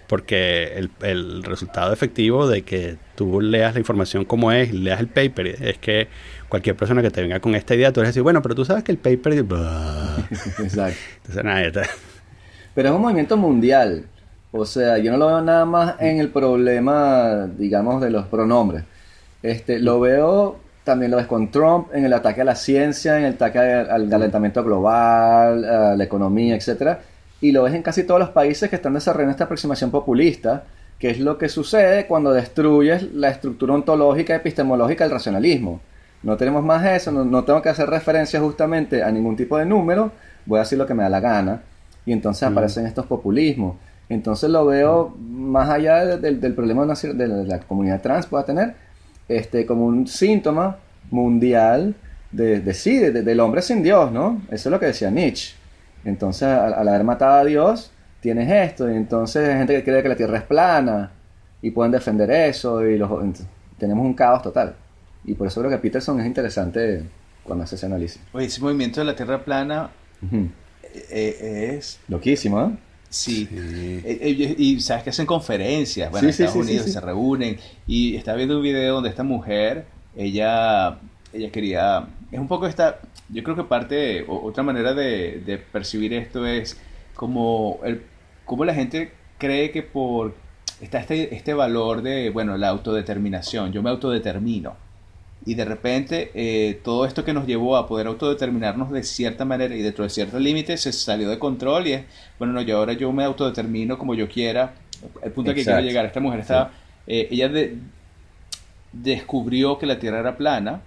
[0.08, 5.06] Porque el, el resultado efectivo de que tú leas la información como es leas el
[5.06, 6.08] paper es que
[6.48, 8.64] cualquier persona que te venga con esta idea, tú vas a decir, bueno, pero tú
[8.64, 9.32] sabes que el paper...
[10.58, 10.98] Exacto.
[11.18, 11.86] Entonces, nada.
[12.74, 14.06] Pero es un movimiento mundial.
[14.56, 18.84] O sea, yo no lo veo nada más en el problema, digamos, de los pronombres.
[19.42, 23.24] Este, lo veo, también lo ves con Trump, en el ataque a la ciencia, en
[23.24, 27.00] el ataque al, al calentamiento global, a la economía, etcétera.
[27.40, 30.62] Y lo ves en casi todos los países que están desarrollando esta aproximación populista,
[31.00, 35.80] que es lo que sucede cuando destruyes la estructura ontológica epistemológica del racionalismo.
[36.22, 39.66] No tenemos más eso, no, no tengo que hacer referencia justamente a ningún tipo de
[39.66, 40.12] número,
[40.46, 41.60] voy a decir lo que me da la gana.
[42.06, 42.52] Y entonces Mm.
[42.52, 43.76] aparecen estos populismos.
[44.08, 48.74] Entonces lo veo más allá de- del- del problema de la, comunidad trans pueda tener,
[49.28, 50.76] este, como un síntoma
[51.10, 51.94] mundial
[52.30, 54.42] de, sí, de- del hombre sin Dios, ¿no?
[54.50, 55.54] Eso es lo que decía Nietzsche.
[56.04, 57.90] Entonces, al, al haber matado a Dios,
[58.20, 61.10] tienes esto, y entonces hay gente que cree que la Tierra es plana,
[61.62, 63.10] y pueden defender eso, y los,
[63.78, 64.74] tenemos un caos total.
[65.24, 67.04] Y por eso creo que Peterson es interesante
[67.42, 68.20] cuando hace ese análisis.
[68.32, 69.88] Oye, ese movimiento de la Tierra plana
[70.22, 70.48] Ujú.
[71.10, 71.98] eh, es...
[72.08, 72.70] Loquísimo, ¿eh?
[73.14, 73.46] Sí.
[73.46, 74.00] Sí.
[74.04, 78.16] Eh, y sabes que hacen conferencias, bueno, en sí, Estados sí, Unidos se reúnen y
[78.16, 80.98] estaba viendo un video donde esta mujer, ella,
[81.32, 85.58] ella quería, es un poco esta, yo creo que parte, o- otra manera de, de
[85.58, 86.76] percibir esto es
[87.14, 88.02] como el,
[88.44, 90.34] como la gente cree que por,
[90.80, 94.76] está este, este valor de, bueno, la autodeterminación, yo me autodetermino.
[95.46, 99.74] Y de repente eh, todo esto que nos llevó a poder autodeterminarnos de cierta manera
[99.76, 102.04] y dentro de ciertos límites se salió de control y es,
[102.38, 104.72] bueno, no, yo ahora yo me autodetermino como yo quiera.
[105.22, 106.70] El punto al que quiero llegar, esta mujer estaba,
[107.06, 107.76] eh, ella de-
[108.92, 110.80] descubrió que la Tierra era plana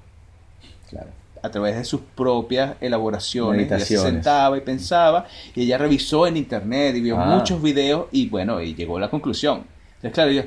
[0.90, 1.10] Claro.
[1.44, 3.68] a través de sus propias elaboraciones.
[3.68, 7.26] Ella se sentaba y pensaba y ella revisó en internet y vio Ah.
[7.26, 9.66] muchos videos y bueno, y llegó a la conclusión.
[9.98, 10.42] Entonces, claro, yo,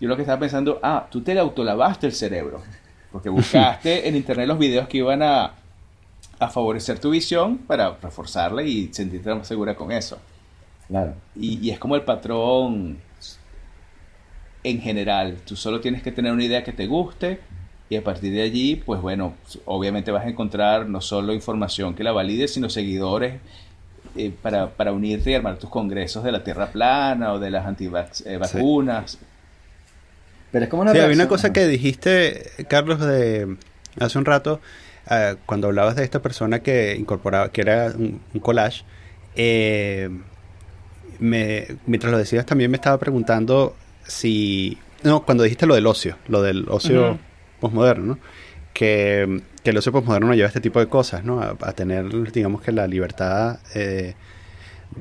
[0.00, 2.60] yo lo que estaba pensando, ah, tú te autolavaste el cerebro.
[3.12, 5.52] Porque buscaste en internet los videos que iban a,
[6.38, 10.18] a favorecer tu visión para reforzarla y sentirte más segura con eso.
[10.88, 11.14] Claro.
[11.36, 12.98] Y, y es como el patrón
[14.64, 15.38] en general.
[15.44, 17.40] Tú solo tienes que tener una idea que te guste
[17.92, 19.34] y a partir de allí, pues bueno,
[19.66, 23.40] obviamente vas a encontrar no solo información que la valide, sino seguidores
[24.16, 27.66] eh, para, para unirte y armar tus congresos de la Tierra plana o de las
[27.66, 29.18] antivacunas.
[30.52, 33.56] Pero es como una Sí, había una cosa que dijiste, Carlos, de
[33.98, 34.60] hace un rato,
[35.10, 38.84] eh, cuando hablabas de esta persona que incorporaba, que era un, un collage,
[39.34, 40.10] eh,
[41.18, 43.74] me- mientras lo decías también me estaba preguntando
[44.06, 47.18] si, no, cuando dijiste lo del ocio, lo del ocio Ujú.
[47.60, 48.18] posmoderno, ¿no?
[48.74, 51.40] que, que el ocio posmoderno nos lleva a este tipo de cosas, ¿no?
[51.40, 54.14] a, a tener, digamos que la libertad eh,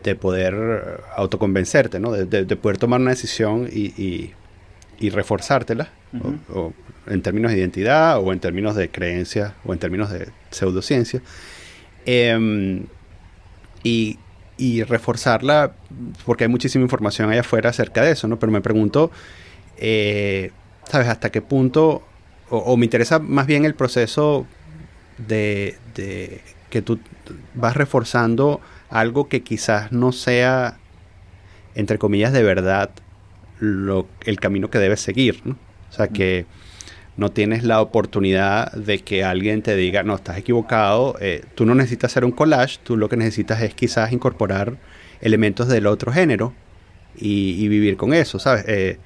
[0.04, 2.12] de poder autoconvencerte, ¿no?
[2.12, 4.34] de, de- de poder tomar una decisión y, y-
[5.02, 6.38] y reforzártela, Ujú.
[6.54, 6.74] o, o
[7.08, 11.22] en términos de identidad, o en términos de creencia, o en términos de pseudociencia.
[12.06, 12.86] Em,
[13.84, 14.20] y,
[14.58, 15.74] y reforzarla,
[16.26, 18.38] porque hay muchísima información allá afuera acerca de eso, ¿no?
[18.40, 19.12] Pero me pregunto,
[19.78, 20.52] eh,
[20.90, 21.08] ¿sabes?
[21.08, 22.04] ¿Hasta qué punto,
[22.50, 24.46] o, o me interesa más bien el proceso
[25.18, 27.00] de, de que tú
[27.56, 30.78] vas reforzando algo que quizás no sea,
[31.76, 32.92] entre comillas, de verdad
[33.62, 35.56] lo, el camino que debes seguir, ¿no?
[35.90, 36.46] O sea, que
[37.16, 41.76] no tienes la oportunidad de que alguien te diga, no, estás equivocado, eh, tú no
[41.76, 44.78] necesitas hacer un collage, tú lo que necesitas es quizás incorporar
[45.22, 46.54] elementos del otro género
[47.16, 48.66] y, y vivir con eso, ¿sabes?
[48.68, 48.98] Eh,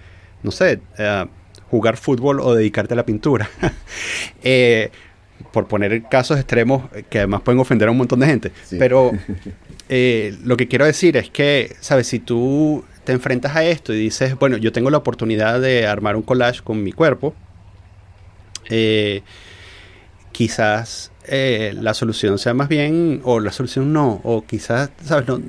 [0.44, 1.26] no sé, eh,
[1.70, 3.50] jugar fútbol o dedicarte a la pintura.
[4.48, 4.92] Eh,
[5.52, 8.52] por poner casos extremos que además pueden ofender a un montón de gente.
[8.64, 8.78] Sí.
[8.78, 9.12] Pero
[9.90, 12.08] eh, lo que quiero decir es que, ¿sabes?
[12.08, 16.16] Si tú te enfrentas a esto y dices, bueno, yo tengo la oportunidad de armar
[16.16, 17.36] un collage con mi cuerpo,
[18.70, 19.24] eh,
[20.32, 25.28] quizás eh, la solución sea más bien, o la solución no, o quizás, ¿sabes?
[25.28, 25.40] No,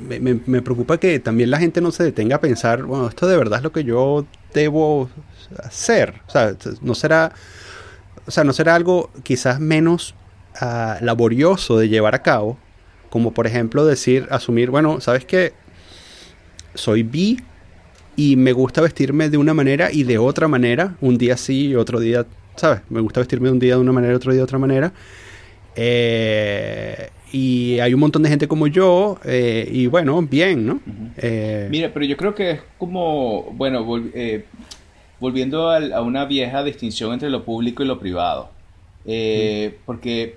[0.00, 3.36] me, me- preocupa que también la gente no se detenga a pensar, bueno, esto de
[3.36, 5.10] verdad es lo que yo debo
[5.62, 6.14] hacer.
[6.26, 7.32] O sea, no será,
[8.26, 10.14] o sea, no será algo quizás menos
[10.60, 12.58] ah, laborioso de llevar a cabo,
[13.10, 15.54] como por ejemplo decir, asumir, bueno, ¿sabes qué?
[16.74, 17.38] Soy bi
[18.16, 21.74] y me gusta vestirme de una manera y de otra manera, un día sí y
[21.74, 22.80] otro día, ¿sabes?
[22.90, 24.92] Me gusta vestirme un día de una manera y otro día de otra manera.
[25.76, 30.80] Eh, y hay un montón de gente como yo, eh, y bueno, bien, ¿no?
[31.16, 34.44] Eh, Mira, pero yo creo que es como, bueno, vol-
[35.20, 38.50] volviendo a una vieja distinción entre lo público y lo privado.
[39.86, 40.36] Porque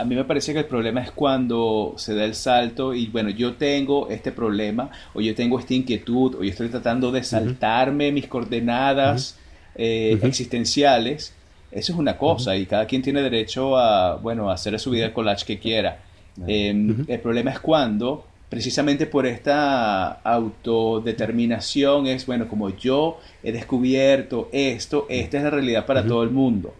[0.00, 3.28] a mí me parece que el problema es cuando se da el salto y, bueno,
[3.28, 8.10] yo tengo este problema, o yo tengo esta inquietud, o yo estoy tratando de saltarme
[8.10, 9.38] mis coordenadas
[9.74, 11.34] eh, existenciales.
[11.70, 15.04] Eso es una cosa, y cada quien tiene derecho a, bueno, a hacer su vida
[15.04, 16.02] el collage que quiera.
[16.46, 17.04] Eh, Ujú.
[17.06, 25.06] El problema es cuando, precisamente por esta autodeterminación, es, bueno, como yo he descubierto esto,
[25.10, 26.74] esta es la realidad para todo el mundo.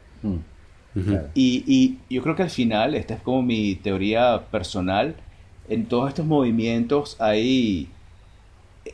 [0.94, 1.05] Ujú.
[1.05, 1.29] claro.
[1.35, 1.64] Y,
[2.09, 5.16] y yo creo que al final, esta es como mi teoría personal,
[5.68, 7.88] en todos estos movimientos hay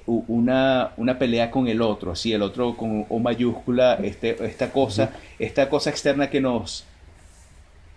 [0.07, 4.73] u- una, una pelea con el otro, así el otro con O mayúscula, este, esta
[4.73, 6.85] cosa, esta cosa externa que nos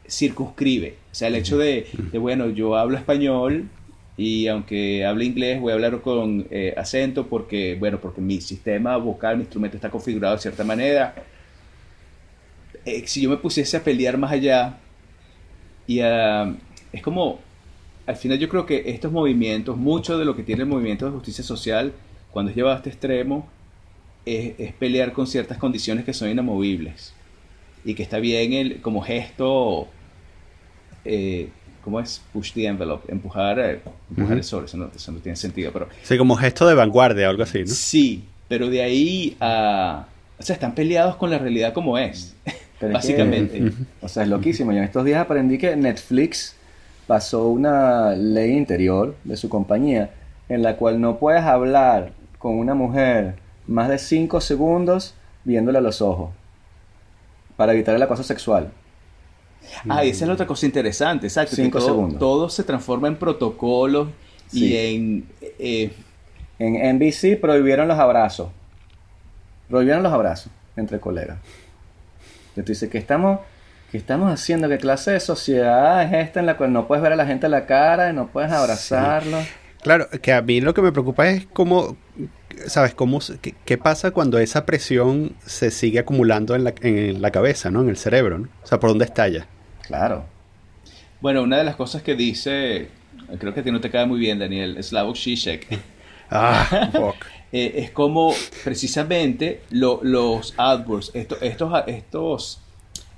[0.08, 0.98] circunscribe.
[1.12, 3.70] O sea, el hecho de, de, bueno, yo hablo español
[4.18, 8.98] y aunque hable inglés voy a hablar con eh, acento porque, bueno, porque mi sistema
[8.98, 11.16] vocal, mi instrumento está configurado de cierta manera.
[12.98, 14.78] Eh, si yo me pusiese a pelear más allá,
[15.88, 17.40] y es como,
[18.06, 21.12] al final yo creo que estos movimientos, mucho de lo que tiene el movimiento de
[21.12, 21.94] justicia social,
[22.32, 23.48] cuando es llevado a este extremo,
[24.26, 27.14] es, pelear con ciertas condiciones que son inamovibles.
[27.86, 29.88] Y que está bien el, como gesto,
[31.06, 31.50] eh,
[31.84, 32.22] ¿cómo es?
[32.34, 35.72] Push the envelope, empujar, eh, empujar el sol, eso no, tiene sentido.
[35.72, 37.68] Pero, sí, como gesto de vanguardia o algo así, ¿no?
[37.68, 40.08] Sí, pero de ahí a...
[40.38, 42.36] O sea, están peleados con la realidad como es,
[42.82, 43.72] básicamente.
[44.02, 44.72] o sea, es loquísimo.
[44.72, 46.56] Yo en estos días aprendí que Netflix
[47.08, 50.12] pasó una ley interior de su compañía
[50.48, 53.36] en la cual no puedes hablar con una mujer
[53.68, 56.32] más de 5 segundos viéndole a los ojos
[57.56, 58.72] para evitar el acoso sexual.
[59.88, 61.56] Ah, esa es la otra cosa interesante, exacto.
[61.56, 62.20] Cinco todo, segundos.
[62.20, 64.10] todo se transforma en protocolos
[64.52, 65.26] y en...
[65.42, 65.92] Eh,
[66.60, 68.50] en NBC prohibieron los abrazos.
[69.70, 71.40] Prohibieron los abrazos entre colegas.
[72.60, 73.40] Entonces dice que estamos,
[73.92, 77.14] que estamos haciendo, qué clase de sociedad es esta en la cual no puedes ver
[77.14, 79.38] a la gente a la cara y no puedes abrazarlo.
[79.82, 81.96] Claro, que a mí lo que me preocupa es cómo,
[82.68, 82.94] ¿sabes?
[82.94, 83.20] Cómo,
[83.66, 87.82] qué, pasa cuando esa presión se sigue acumulando en la, en la cabeza, ¿no?
[87.82, 88.50] En el cerebro, ¿no?
[88.62, 89.48] O sea, ¿por dónde estalla?
[89.88, 90.26] Claro.
[91.22, 92.90] Bueno, una de las cosas que dice,
[93.40, 95.68] creo que a ti no te cae muy bien, Daniel, Slavoj Žižek.
[96.30, 97.16] Ah, fuck.
[97.52, 102.62] Eh, es como precisamente los outbursts, estos, estos, estos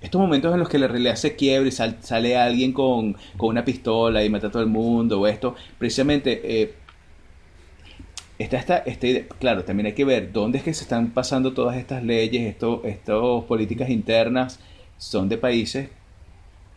[0.01, 4.23] estos momentos en los que la realidad se quiebra y sale alguien con, una pistola
[4.23, 6.73] y mata a todo el mundo o esto, precisamente eh,
[8.39, 11.77] está esta, este, claro, también hay que ver dónde es que se están pasando todas
[11.77, 14.59] estas leyes, estas políticas internas,
[14.97, 15.89] son de países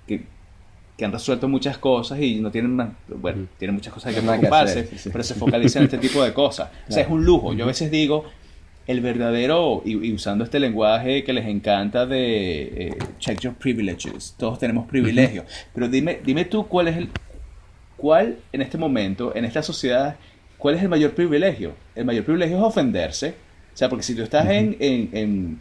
[0.07, 0.25] que,
[1.02, 5.35] han resuelto muchas cosas y no tienen bueno, tienen muchas cosas que preocuparse, pero se
[5.35, 6.70] focalizan en este tipo de cosas.
[6.88, 7.52] O sea, es un lujo.
[7.52, 8.24] Yo a veces digo,
[8.87, 14.59] el verdadero, y, usando este lenguaje que les encanta de eh, check your privileges, todos
[14.59, 17.09] tenemos privilegios, pero dime, dime tú cuál es el,
[17.96, 20.16] cuál en este momento, en esta sociedad,
[20.59, 21.72] cuál es el mayor privilegio.
[21.94, 23.30] El mayor privilegio es ofenderse,
[23.72, 25.61] o sea, porque si tú estás en, en, en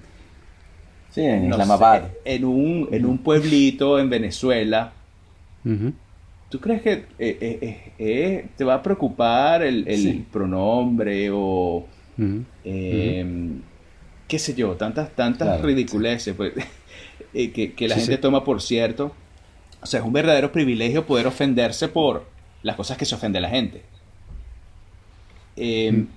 [1.09, 2.05] Sí, en Islamabad.
[2.25, 4.93] en, un, en un pueblito en Venezuela,
[6.49, 13.61] ¿tú crees que eh, eh, te va a preocupar el, el pronombre o Em,
[14.27, 16.53] qué sé yo, tantas, tantas ridiculeces pues,
[17.33, 19.13] eh, que, la gente toma por cierto.
[19.81, 22.25] O sea, es un verdadero privilegio poder ofenderse por
[22.61, 23.81] las cosas que se ofende la gente.
[25.55, 26.07] Em,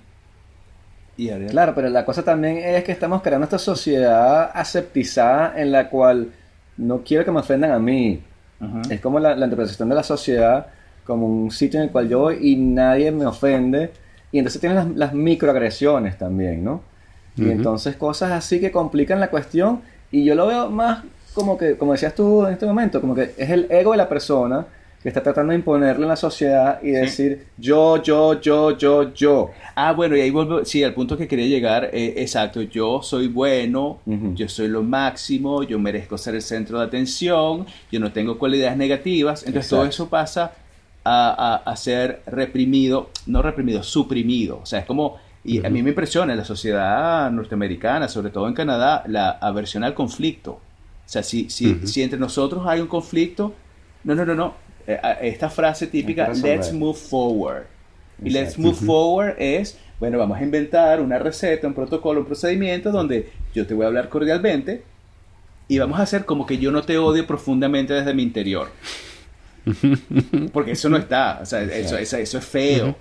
[1.17, 5.89] y claro, pero la cosa también es que estamos creando esta sociedad aseptizada en la
[5.89, 6.31] cual
[6.77, 8.21] no quiero que me ofendan a mí.
[8.89, 10.67] Es como la, la, interpretación de la sociedad
[11.05, 13.91] como un sitio en el cual yo voy y nadie me ofende
[14.31, 16.81] y entonces tienen las, microagresiones también, ¿no?
[17.37, 19.81] Y entonces cosas así que complican la cuestión.
[20.11, 21.03] Y yo lo veo más
[21.35, 24.09] como que, como decías tú en este momento, como que es el ego de la
[24.09, 24.65] persona
[25.07, 29.51] que está tratando de imponerle en la sociedad y decir yo, yo, yo, yo, yo.
[29.73, 33.29] Ah, bueno, y ahí vuelvo, sí, al punto que quería llegar, eh, exacto, yo soy
[33.29, 38.37] bueno, yo soy lo máximo, yo merezco ser el centro de atención, yo no tengo
[38.37, 40.51] cualidades negativas, entonces todo eso pasa
[41.05, 44.59] a, ser reprimido, no reprimido, suprimido.
[44.61, 48.45] O sea, es como, y a mí me impresiona en la sociedad norteamericana, sobre todo
[48.49, 50.51] en Canadá, la aversión al conflicto.
[50.51, 53.53] O sea, si, si, si entre nosotros hay un conflicto,
[54.03, 54.66] no, no, no, no.
[54.87, 57.65] Eh, esta frase típica, let's move forward.
[58.23, 62.91] Y let's move forward es, bueno, vamos a inventar una receta, un protocolo, un procedimiento
[62.91, 64.83] donde yo te voy a hablar cordialmente
[65.67, 68.69] y vamos a hacer como que yo no te odio profundamente desde mi interior.
[70.53, 72.95] Porque eso no está, o sea, eso, eso, es feo.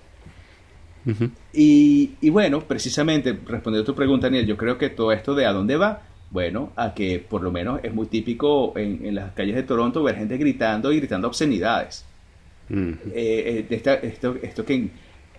[1.53, 5.53] y, bueno, precisamente, respondiendo a tu pregunta, Daniel, yo creo que todo esto de a
[5.53, 9.63] dónde va, bueno, a que por lo menos es muy típico en, las calles de
[9.63, 12.05] Toronto ver gente gritando y gritando obscenidades.
[12.69, 13.67] Eh, eh,
[14.03, 14.91] esto, esto que en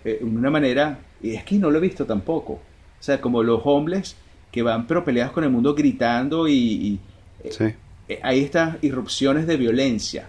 [0.04, 2.62] eh, una manera, y es que no lo he visto tampoco, o
[3.02, 4.16] sea, como los hombres
[4.50, 6.98] que van pero peleados con el mundo gritando y,
[8.22, 10.28] hay estas irrupciones de violencia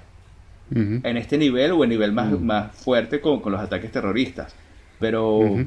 [0.72, 4.54] en este nivel o en nivel más, más fuerte con, los ataques terroristas.
[5.00, 5.66] Pero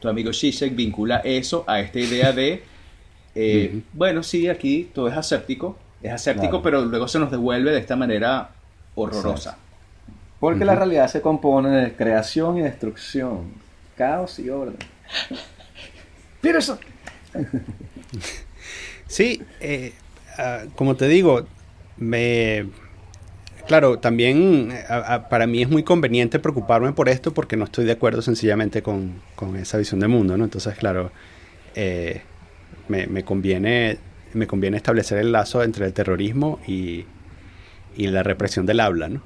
[0.00, 2.62] tu amigo Shishak vincula eso a esta idea de,
[3.34, 7.78] eh, bueno, sí, aquí todo es aséptico, es aséptico, pero luego se nos devuelve de
[7.78, 8.50] esta manera
[8.94, 9.58] horrorosa.
[10.40, 13.52] Porque la realidad se compone de creación y destrucción,
[13.96, 14.76] caos y orden.
[16.40, 16.78] Pero eso...
[19.08, 19.92] sí, eh,
[20.38, 21.44] ah, como te digo,
[21.96, 22.66] me
[23.68, 24.84] Claro, también eh,
[25.28, 29.20] para mí es muy conveniente preocuparme por esto porque no estoy de acuerdo sencillamente con,
[29.60, 30.44] esa visión del mundo, ¿no?
[30.44, 31.12] Entonces, claro,
[31.74, 32.22] eh,
[32.88, 33.98] me, conviene
[34.34, 37.06] me conviene establecer el lazo entre el terrorismo y,
[37.96, 39.22] la represión del habla, ¿no?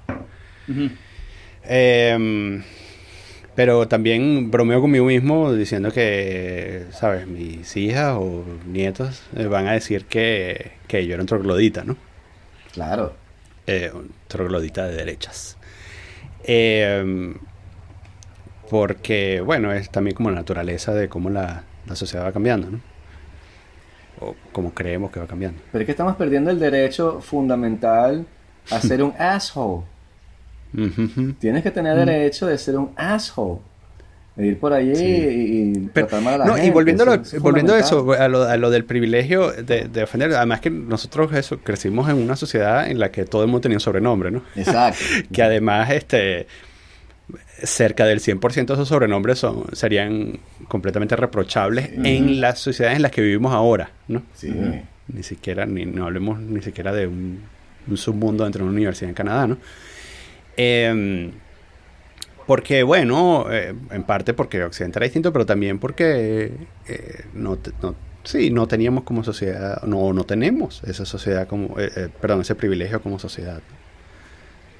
[1.64, 2.62] Em,
[3.54, 7.26] pero también bromeo conmigo mismo diciendo que, ¿sabes?
[7.26, 11.96] Mis hijas o nietos van a decir que, que yo era un troglodita, ¿no?
[12.72, 13.14] Claro.
[13.66, 15.58] Eh, un troglodita de derechas.
[16.44, 17.34] Em,
[18.70, 22.91] porque, bueno, es también como la naturaleza de cómo la, la sociedad va cambiando, ¿no?
[24.22, 25.60] O como creemos que va cambiando.
[25.70, 28.24] Pero es que estamos perdiendo el derecho fundamental
[28.70, 29.84] a ser un asshole.
[31.38, 33.60] Tienes que tener derecho de ser un asshole.
[34.36, 37.04] De ir por allí y, tratar mal a la no, Y volviendo,
[37.40, 41.34] volviendo a eso, a lo, a lo, del privilegio de, de, ofender, además que nosotros
[41.34, 44.42] eso crecimos en una sociedad en la que todo el mundo tenía un sobrenombre, ¿no?
[44.56, 45.04] Exacto.
[45.32, 46.46] que además, este
[47.62, 53.10] cerca del 100% de esos sobrenombres son, serían completamente reprochables en las sociedades en las
[53.10, 54.22] que vivimos ahora, ¿no?
[54.34, 54.52] Sí.
[55.08, 57.42] Ni siquiera, ni, no hablemos ni siquiera de un,
[57.94, 59.58] submundo dentro de una universidad en Canadá, ¿no?
[60.56, 61.32] Em,
[62.46, 66.52] porque, bueno, eh, en parte porque Occidente era distinto, pero también porque
[66.88, 67.58] eh, no,
[68.24, 73.00] sí, no teníamos como sociedad, no, no tenemos esa sociedad como, eh, perdón, ese privilegio
[73.00, 73.60] como sociedad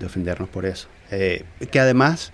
[0.03, 0.89] de ofendernos por eso.
[1.11, 2.33] Eh, que además,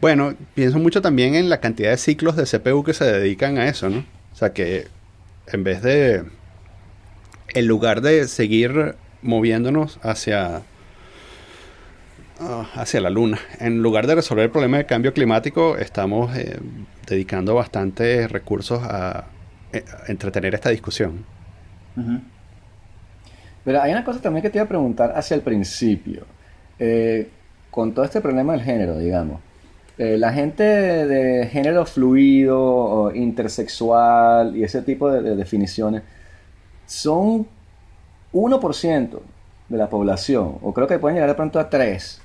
[0.00, 3.68] bueno, pienso mucho también en la cantidad de ciclos de CPU que se dedican a
[3.68, 4.04] eso, ¿no?
[4.32, 4.88] O sea que
[5.46, 6.24] en vez de,
[7.54, 10.62] en lugar de seguir moviéndonos hacia
[12.40, 13.38] ah, hacia la luna.
[13.60, 16.58] En lugar de resolver el problema del cambio climático, estamos eh,
[17.06, 19.26] dedicando bastantes recursos a,
[19.72, 21.24] eh, entretener esta discusión.
[23.64, 26.24] Pero hay una cosa también que te iba a preguntar hacia el principio.
[26.80, 27.28] Eh,
[27.70, 29.40] con todo este problema del género, digamos,
[29.98, 36.02] eh, la gente de género fluido intersexual y ese tipo de, definiciones
[36.86, 37.46] son
[38.32, 39.20] 1%
[39.68, 42.22] de la población, o creo que pueden llegar de pronto a 3.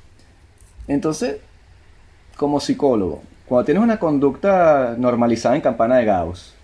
[0.88, 1.38] Entonces,
[2.38, 6.56] como psicólogo, cuando tienes una conducta normalizada en campana de Gauss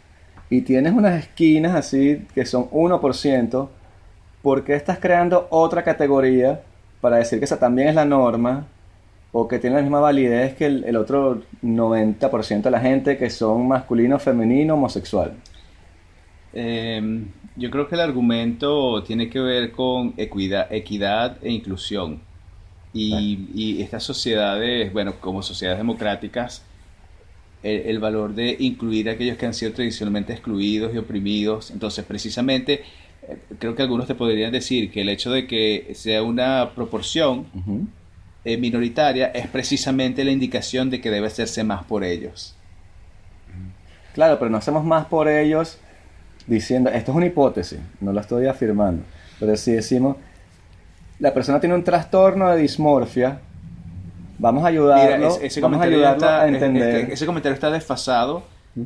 [0.49, 3.69] y tienes unas esquinas así que son 1%,
[4.41, 6.61] ¿por qué estás creando otra categoría
[7.01, 8.67] para decir que esa también es la norma
[9.31, 13.67] o que tiene la misma validez que el, otro 90% de la gente que son
[13.67, 15.33] masculino, femenino, homosexual?
[16.53, 22.21] Em, yo creo que el argumento tiene que ver con equidad, equidad e inclusión.
[22.93, 26.65] Y, estas sociedades, bueno, como sociedades democráticas,
[27.63, 31.71] el, valor de incluir a aquellos que han sido tradicionalmente excluidos y oprimidos.
[31.71, 32.83] Entonces, precisamente,
[33.59, 37.45] creo que algunos te podrían decir que el hecho de que sea una proporción
[38.43, 42.55] eh, minoritaria es precisamente la indicación de que debe hacerse más por ellos.
[44.13, 45.78] Claro, pero no hacemos más por ellos
[46.47, 49.03] diciendo, esto es una hipótesis, no lo estoy afirmando,
[49.39, 50.17] pero si decimos,
[51.19, 53.39] la persona tiene un trastorno de dismorfia,
[54.39, 56.95] vamos a ayudarlo, ese, vamos a, ayudarlo a entender.
[56.95, 58.43] Este, ese comentario está desfasado.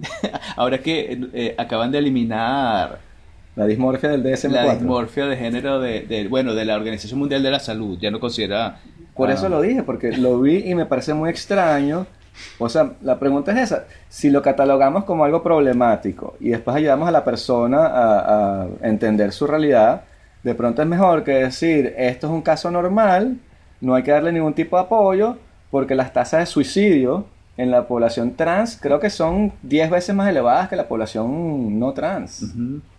[0.56, 3.00] Ahora que eh, acaban de eliminar
[3.56, 4.52] la dismorfia del DSM-4.
[4.52, 7.98] La dismorfia de género de, bueno, de la Organización Mundial de la Salud.
[8.00, 8.80] Ya no considera...
[9.16, 12.06] Por eso lo dije, porque lo vi y me parece muy extraño.
[12.60, 13.86] O sea, la pregunta es esa.
[14.10, 19.32] Si lo catalogamos como algo problemático y después ayudamos a la persona a, a entender
[19.32, 20.02] su realidad,
[20.44, 23.38] de pronto es mejor que decir, esto es un caso normal,
[23.80, 25.38] no hay que darle ningún tipo de apoyo,
[25.72, 27.26] porque las tasas de suicidio
[27.58, 31.94] en la población trans creo que son 10 veces más elevadas que la población no
[31.94, 32.54] trans.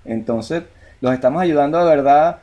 [0.05, 0.65] Entonces,
[1.01, 2.39] los estamos ayudando de verdad,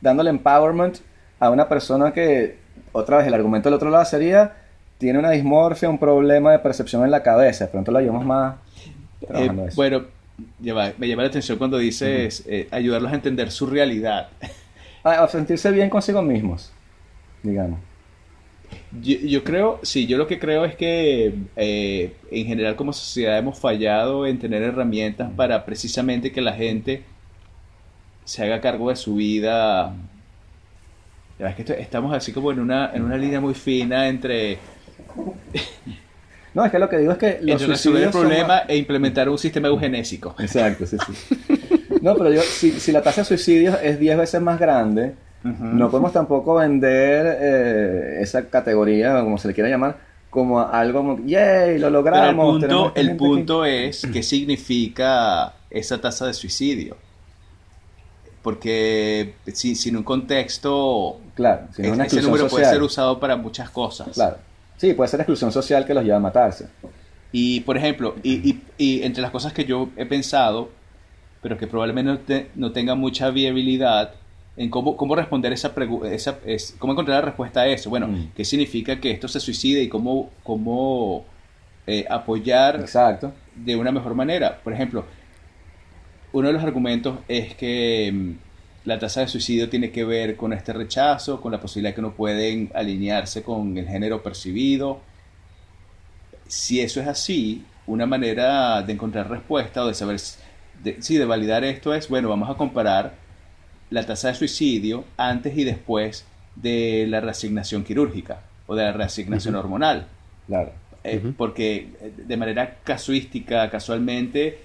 [0.00, 0.98] dándole empowerment
[1.40, 2.58] a una persona que,
[2.92, 4.54] otra vez, el argumento del otro lado sería,
[4.98, 7.66] tiene una dismorfia, un problema de percepción en la cabeza.
[7.66, 8.56] De pronto lo ayudamos más.
[9.34, 10.04] Eh, bueno,
[10.60, 14.28] me llama la atención cuando dices eh, ayudarlos a entender su realidad.
[15.02, 16.72] a sentirse bien consigo mismos,
[17.42, 17.80] digamos.
[19.02, 23.58] Yo, creo, sí, yo lo que creo es que eh, en general como sociedad hemos
[23.58, 27.02] fallado en tener herramientas para precisamente que la gente
[28.24, 29.94] se haga cargo de su vida.
[31.38, 34.58] Ya es que estamos así como en una, en una línea muy fina entre...
[36.54, 39.36] No, es que lo que digo es que los resolver el problema e implementar un
[39.36, 40.34] sistema eugenésico.
[40.38, 41.34] Exacto, sí, sí.
[42.00, 45.14] No, pero yo, si, si la tasa de suicidios es 10 veces más grande,
[45.46, 49.98] no podemos tampoco vender eh, esa categoría, como se le quiera llamar,
[50.30, 51.78] como algo como, ¡yay!
[51.78, 52.62] Lo logramos.
[52.62, 56.96] el punto, el punto es qué significa esa tasa de suicidio.
[58.42, 64.08] Porque si, sin un contexto, claro, ese número puede ser usado para muchas cosas.
[64.14, 64.36] Claro.
[64.76, 66.68] Sí, puede ser exclusión social que los lleva a matarse.
[67.32, 70.70] Y, por ejemplo, y, y, y entre las cosas que yo he pensado,
[71.42, 74.14] pero que probablemente no, tenga mucha viabilidad
[74.56, 76.08] en cómo, cómo responder esa pregunta,
[76.78, 77.90] cómo encontrar la respuesta a eso.
[77.90, 78.30] Bueno, mm.
[78.34, 81.24] ¿qué significa que esto se suicide y cómo, cómo
[81.86, 83.32] eh, apoyar Exacto.
[83.54, 84.60] de una mejor manera?
[84.62, 85.04] Por ejemplo,
[86.32, 90.52] uno de los argumentos es que mm, la tasa de suicidio tiene que ver con
[90.54, 95.00] este rechazo, con la posibilidad de que no pueden alinearse con el género percibido.
[96.46, 100.18] Si eso es así, una manera de encontrar respuesta o de saber,
[100.82, 103.25] de, sí, de validar esto es, bueno, vamos a comparar
[103.90, 106.24] la tasa de suicidio antes y después
[106.54, 110.06] de la reasignación quirúrgica o de la reasignación hormonal.
[110.46, 110.72] Claro.
[111.04, 114.58] Eh, porque eh, de manera casuística, casualmente,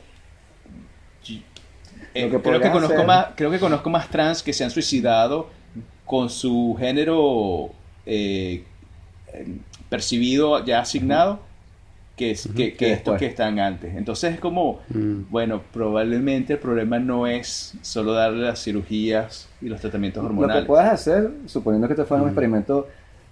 [2.16, 5.50] eh, creo, que conozco más, creo que conozco más trans que se han suicidado
[6.06, 7.72] con su género
[9.90, 11.40] percibido ya asignado
[12.22, 13.96] que, que, que estos que están antes.
[13.96, 15.24] Entonces es como, mm.
[15.30, 20.58] bueno, probablemente el problema no es solo darle las cirugías y los tratamientos hormonales.
[20.58, 22.32] Lo que puedes hacer, suponiendo que te fuera un mm.
[22.32, 22.88] experimento,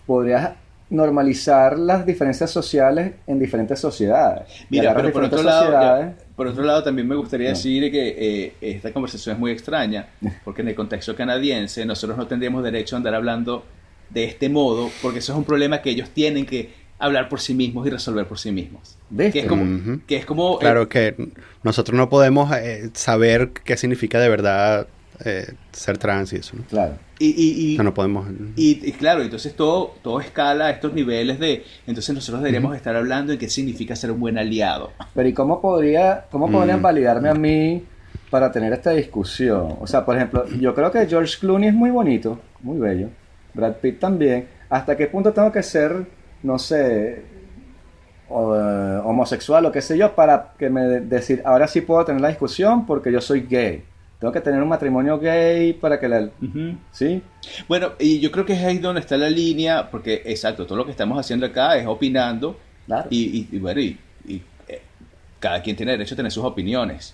[0.08, 0.52] podrías
[0.90, 4.48] normalizar las diferencias sociales en diferentes sociedades.
[4.70, 8.92] Mira, pero por otro, lado, por otro lado también me gustaría decir que eh, esta
[8.92, 10.08] conversación es muy extraña,
[10.44, 13.64] porque en el contexto canadiense nosotros no tendríamos derecho a andar hablando
[14.10, 17.54] de este modo, porque eso es un problema que ellos tienen que hablar por sí
[17.54, 18.98] mismos y resolver por sí mismos.
[19.18, 20.00] Que es como...
[20.06, 21.32] que es como eh, claro que
[21.64, 24.88] nosotros no podemos eh, saber qué significa de verdad
[25.24, 26.58] eh, ser trans y eso.
[26.58, 26.64] ¿no?
[26.66, 26.96] Claro.
[27.18, 28.28] Y, y, no podemos...
[28.56, 31.64] Y, claro, entonces todo, todo escala a estos niveles de...
[31.88, 34.92] Entonces nosotros deberíamos estar hablando en qué significa ser un buen aliado.
[35.16, 36.84] Pero ¿y cómo, podría, cómo podrían mm.
[36.84, 37.84] validarme a mí
[38.30, 39.78] para tener esta discusión?
[39.80, 43.10] O sea, por ejemplo, yo creo que George Clooney es muy bonito, muy bello.
[43.54, 44.48] Brad Pitt también.
[44.70, 46.06] ¿Hasta qué punto tengo que ser
[46.44, 47.24] no sé,
[48.30, 52.22] o, eh, homosexual o qué sé yo, para que me decir, ahora sí puedo tener
[52.22, 53.84] la discusión porque yo soy gay.
[54.20, 56.30] Tengo que tener un matrimonio gay para que la...
[56.92, 57.22] ¿Sí?
[57.70, 60.86] Bueno, y yo creo que es ahí donde está la línea, porque exacto, todo lo
[60.86, 62.58] que estamos haciendo acá es opinando.
[63.10, 63.98] Y, y, bueno, y,
[64.68, 64.82] eh,
[65.40, 67.14] cada quien tiene derecho a tener sus opiniones.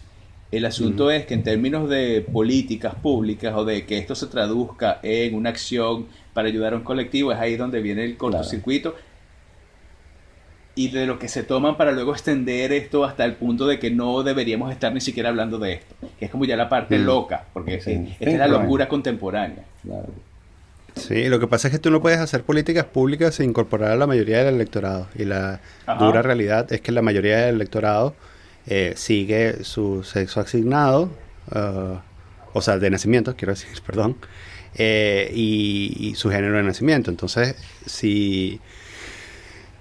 [0.51, 4.99] El asunto es que en términos de políticas públicas o de que esto se traduzca
[5.03, 8.95] en una acción para ayudar a un colectivo, es ahí donde viene el cortocircuito
[10.75, 13.89] y de lo que se toman para luego extender esto hasta el punto de que
[13.91, 17.05] no deberíamos estar ni siquiera hablando de esto, que es como ya la parte mm.
[17.05, 19.63] loca, porque esta es la locura contemporánea.
[20.95, 23.95] Sí, lo que pasa es que tú no puedes hacer políticas públicas sin incorporar a
[23.95, 25.61] la mayoría del electorado, y la
[25.97, 28.13] dura realidad es que la mayoría del electorado
[28.67, 31.09] eh, sigue su sexo asignado,
[31.53, 31.99] uh,
[32.53, 34.17] o sea, de nacimiento, quiero decir, perdón,
[34.75, 37.11] eh, y, y su género de nacimiento.
[37.11, 37.55] Entonces,
[37.85, 38.59] si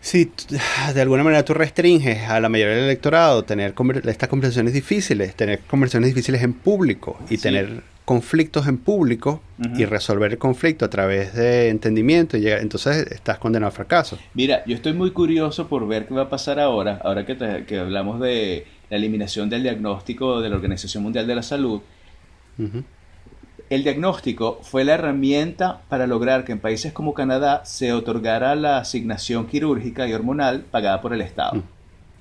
[0.05, 0.31] si
[0.95, 3.75] de alguna manera tú restringes a la mayoría del electorado tener
[4.05, 9.41] estas conversaciones difíciles, tener conversaciones difíciles en público y tener conflictos en público
[9.79, 14.19] y resolver el conflicto a través de entendimiento, y entonces estás condenado al fracaso.
[14.35, 17.79] Mira, yo estoy muy curioso por ver qué va a pasar ahora, ahora que, que
[17.79, 21.81] hablamos de la eliminación del diagnóstico de la Organización Mundial de la Salud.
[23.71, 28.79] El diagnóstico fue la herramienta para lograr que en países como Canadá se otorgara la
[28.79, 31.57] asignación quirúrgica y hormonal pagada por el Estado.
[31.57, 31.63] Mm.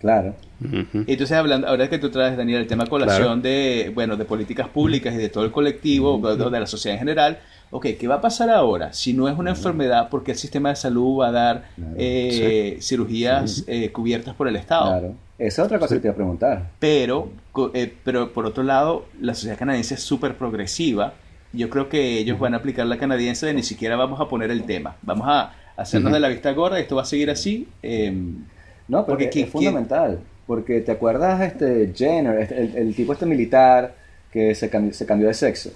[0.04, 0.36] Claro.
[0.62, 5.14] Entonces, hablando, ahora que tú traes, Daniel, el tema colación de, bueno, de políticas públicas
[5.14, 7.40] y de todo el colectivo, de, la sociedad en general,
[7.72, 8.92] ok, ¿qué va a pasar ahora?
[8.92, 11.64] Si no es una enfermedad, ¿por qué el sistema de salud va a dar
[11.96, 14.88] eh, cirugías eh, cubiertas por el Estado?
[14.88, 15.16] Claro.
[15.38, 16.70] Esa es otra cosa que te iba a preguntar.
[16.80, 17.30] Pero,
[17.74, 21.14] eh, pero, por otro lado, la sociedad canadiense es súper progresiva
[21.54, 24.52] yo creo que ellos van a aplicar la canadiense de ni siquiera vamos a poner
[24.52, 24.98] el tema.
[25.04, 27.68] Vamos a hacernos de la vista gorda, esto va a seguir así.
[27.82, 28.44] Em,
[28.88, 30.20] no, porque es fundamental.
[30.48, 33.96] Porque te acuerdas este Jenner, este, el, tipo este militar
[34.32, 35.70] que se cambió, se cambió de sexo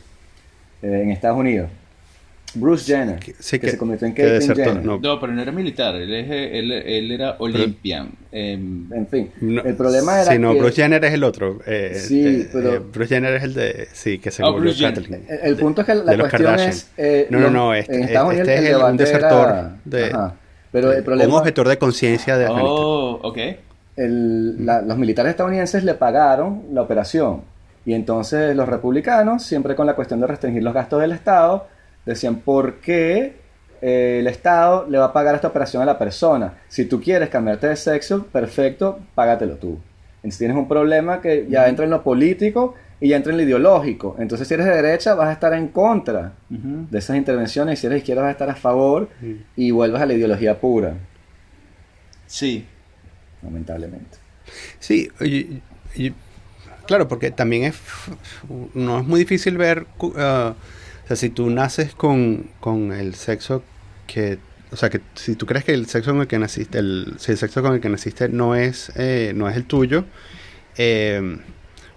[0.82, 1.69] eh, en Estados Unidos.
[2.54, 4.86] Bruce Jenner, que, se convirtió en Caitlyn Jenner.
[4.86, 5.20] No.
[5.20, 8.10] pero no era militar, él, él, él era Olympian.
[8.32, 11.60] Em, en fin, el problema era sí, no, Bruce Jenner es el otro.
[11.66, 12.74] Eh, sí, eh, pero...
[12.76, 13.88] Eh, Bruce Jenner es el de...
[13.91, 16.91] Sí, que se oh, volvió el, el, punto es que la cuestión es...
[17.30, 20.06] no, no, no, este, este es el, un desertor de...
[20.06, 20.36] Ajá,
[20.72, 21.34] pero el problema...
[21.34, 23.38] Un objetor de conciencia de Oh, ok.
[23.95, 27.41] El, la, los militares estadounidenses le pagaron la operación.
[27.86, 31.68] Y entonces los republicanos, siempre con la cuestión de restringir los gastos del Estado,
[32.08, 33.36] decían, ¿por qué
[33.82, 36.55] eh, el Estado le va a pagar esta operación a la persona?
[36.68, 39.80] Si tú quieres cambiarte de sexo, perfecto, págatelo tú.
[40.18, 43.43] Entonces tienes un problema que ya entra en lo político y ya entra en lo
[43.43, 44.16] ideológico.
[44.20, 47.88] Entonces si eres de derecha vas a estar en contra de esas intervenciones y si
[47.88, 49.10] eres de izquierda vas a estar a favor
[49.55, 50.95] y vuelves a la ideología pura.
[52.26, 52.66] Sí.
[53.43, 54.18] Lamentablemente.
[54.80, 55.10] Sí,
[56.88, 57.76] Claro, porque también es
[58.74, 60.53] no es muy difícil ver, uh,
[61.08, 63.64] o sea, si tú naces con, con, el sexo
[64.08, 64.39] que,
[64.74, 67.32] o sea, que si tú crees que el sexo con el que naciste, el, si
[67.32, 70.03] el sexo con el que naciste no es, eh, no es el tuyo,
[70.78, 71.38] eh,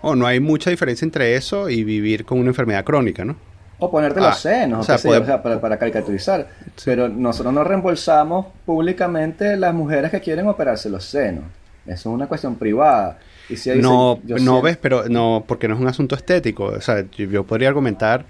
[0.01, 3.35] o no hay mucha diferencia entre eso y vivir con una enfermedad crónica, ¿no?
[3.81, 6.47] O ponerte los ah, senos, o sea, para, para, caricaturizar.
[6.85, 11.45] Pero nosotros no reembolsamos públicamente las mujeres que quieren operarse los senos.
[11.85, 13.19] Eso es una cuestión privada.
[13.49, 16.67] Y si no, no ves, pero no, porque no es un asunto estético.
[16.67, 18.27] O sea, yo, podría argumentar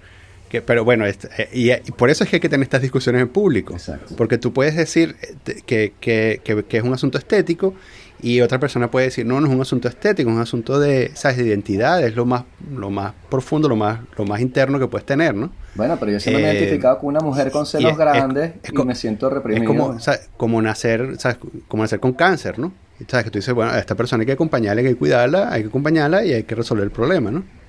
[0.51, 1.15] que, pero bueno, eh,
[1.53, 3.77] y, por eso es que hay que tener estas discusiones en público.
[4.17, 7.73] Porque tú puedes decir eh, que, que, que, es un asunto estético
[8.21, 11.11] y otra persona puede decir, no, no es un asunto estético, es un asunto de,
[11.13, 11.37] ¿sabes?
[11.37, 15.05] de identidad, es lo más, lo más profundo, lo más, lo más interno que puedes
[15.05, 15.51] tener, ¿no?
[15.75, 18.83] Bueno, pero yo siempre me he eh, identificado con una mujer con senos grandes y
[18.83, 19.63] me siento reprimido.
[19.63, 19.97] Es como,
[20.35, 21.37] como nacer, ¿sabes?
[21.69, 22.73] como nacer con cáncer, ¿no?
[23.07, 23.23] ¿Sabes?
[23.23, 25.69] Que tú dices, bueno, a esta persona hay que acompañarla, hay que cuidarla, hay que
[25.69, 27.60] acompañarla y hay que resolver el problema, ¿no?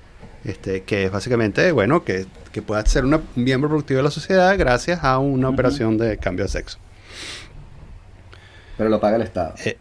[0.45, 4.57] Este, que es básicamente, bueno, que, que pueda ser un miembro productivo de la sociedad
[4.57, 6.79] gracias a una operación de cambio de sexo.
[8.77, 9.53] Pero lo paga el Estado.
[9.63, 9.77] Eh,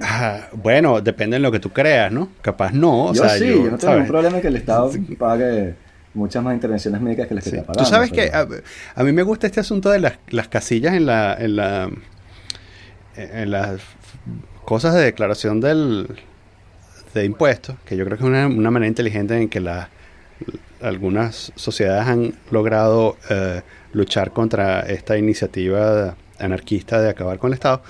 [0.00, 2.28] ah, bueno, depende de lo que tú creas, ¿no?
[2.42, 3.06] Capaz no.
[3.06, 5.74] O yo sí, yo, no tengo ningún problema que el Estado pague
[6.14, 7.82] muchas más intervenciones médicas que las que está pagando.
[7.82, 11.34] Tú sabes que a, mí me gusta este asunto de las, las casillas en la,
[11.34, 11.90] en la
[13.16, 13.80] en las
[14.64, 16.08] cosas de declaración del
[17.14, 19.88] de impuestos, que yo creo que es una, una manera inteligente en que la,
[20.80, 27.82] algunas sociedades han logrado eh, luchar contra esta iniciativa anarquista de acabar con el Estado,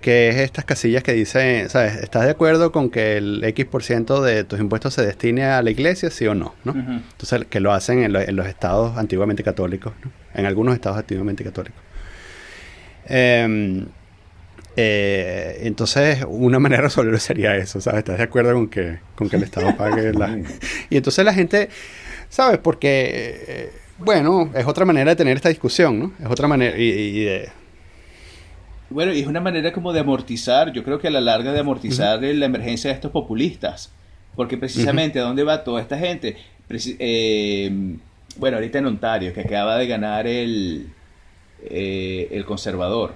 [0.00, 1.96] que es estas casillas que dicen, ¿sabes?
[1.96, 5.62] ¿Estás de acuerdo con que el X por ciento de tus impuestos se destine a
[5.62, 6.54] la iglesia, sí o no?
[6.64, 6.72] ¿no?
[6.72, 9.92] Entonces, que lo hacen en, los estados antiguamente católicos,
[10.34, 11.82] en algunos estados antiguamente católicos.
[13.06, 13.86] Em,
[14.80, 17.98] eh, entonces, una manera de resolverlo sería eso, ¿sabes?
[17.98, 20.38] ¿Estás de acuerdo con que, con que el Estado pague la...
[20.90, 21.68] y entonces la gente,
[22.28, 22.58] ¿sabes?
[22.58, 26.12] Porque, eh, bueno, es otra manera de tener esta discusión, ¿no?
[26.20, 27.50] Es otra manera y de
[28.90, 31.60] bueno, y es una manera como de amortizar, yo creo que a la larga de
[31.60, 33.92] amortizar la emergencia de estos populistas.
[34.34, 36.36] Porque precisamente, ¿a dónde va toda esta gente?
[36.70, 37.96] Eh,
[38.36, 40.88] bueno, ahorita en Ontario, que acaba de ganar el,
[41.64, 43.14] eh, el conservador.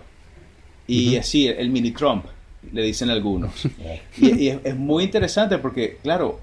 [0.86, 2.26] Y así, el, mini Trump,
[2.72, 3.52] le dicen algunos.
[4.18, 6.40] y, es, muy interesante porque, claro,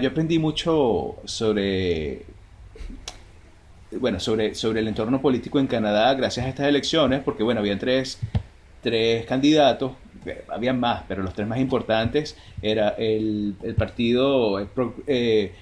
[0.00, 2.22] yo aprendí mucho sobre
[3.90, 7.78] bueno, sobre, sobre el entorno político en Canadá gracias a estas elecciones, porque bueno, habían
[7.78, 8.18] tres
[8.82, 9.92] tres candidatos,
[10.26, 14.58] eh, había más, pero los tres más importantes era el, partido
[15.06, 15.52] eh,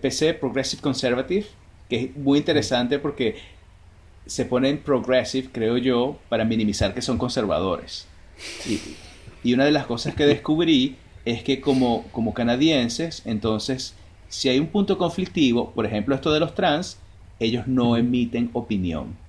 [0.00, 1.46] PC, Progressive Conservative,
[1.88, 3.36] que es muy interesante porque
[4.26, 8.06] se ponen progressive, creo yo, para minimizar que son conservadores.
[8.66, 8.80] Y,
[9.42, 13.94] y una de las cosas que descubrí es que como, como canadienses, entonces,
[14.28, 16.98] si hay un punto conflictivo, por ejemplo esto de los trans,
[17.38, 19.20] ellos no emiten opinión.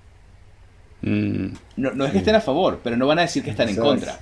[1.02, 1.48] Mm.
[1.76, 3.76] no, no, es que estén a favor, pero no van a decir que están en
[3.76, 4.18] contra.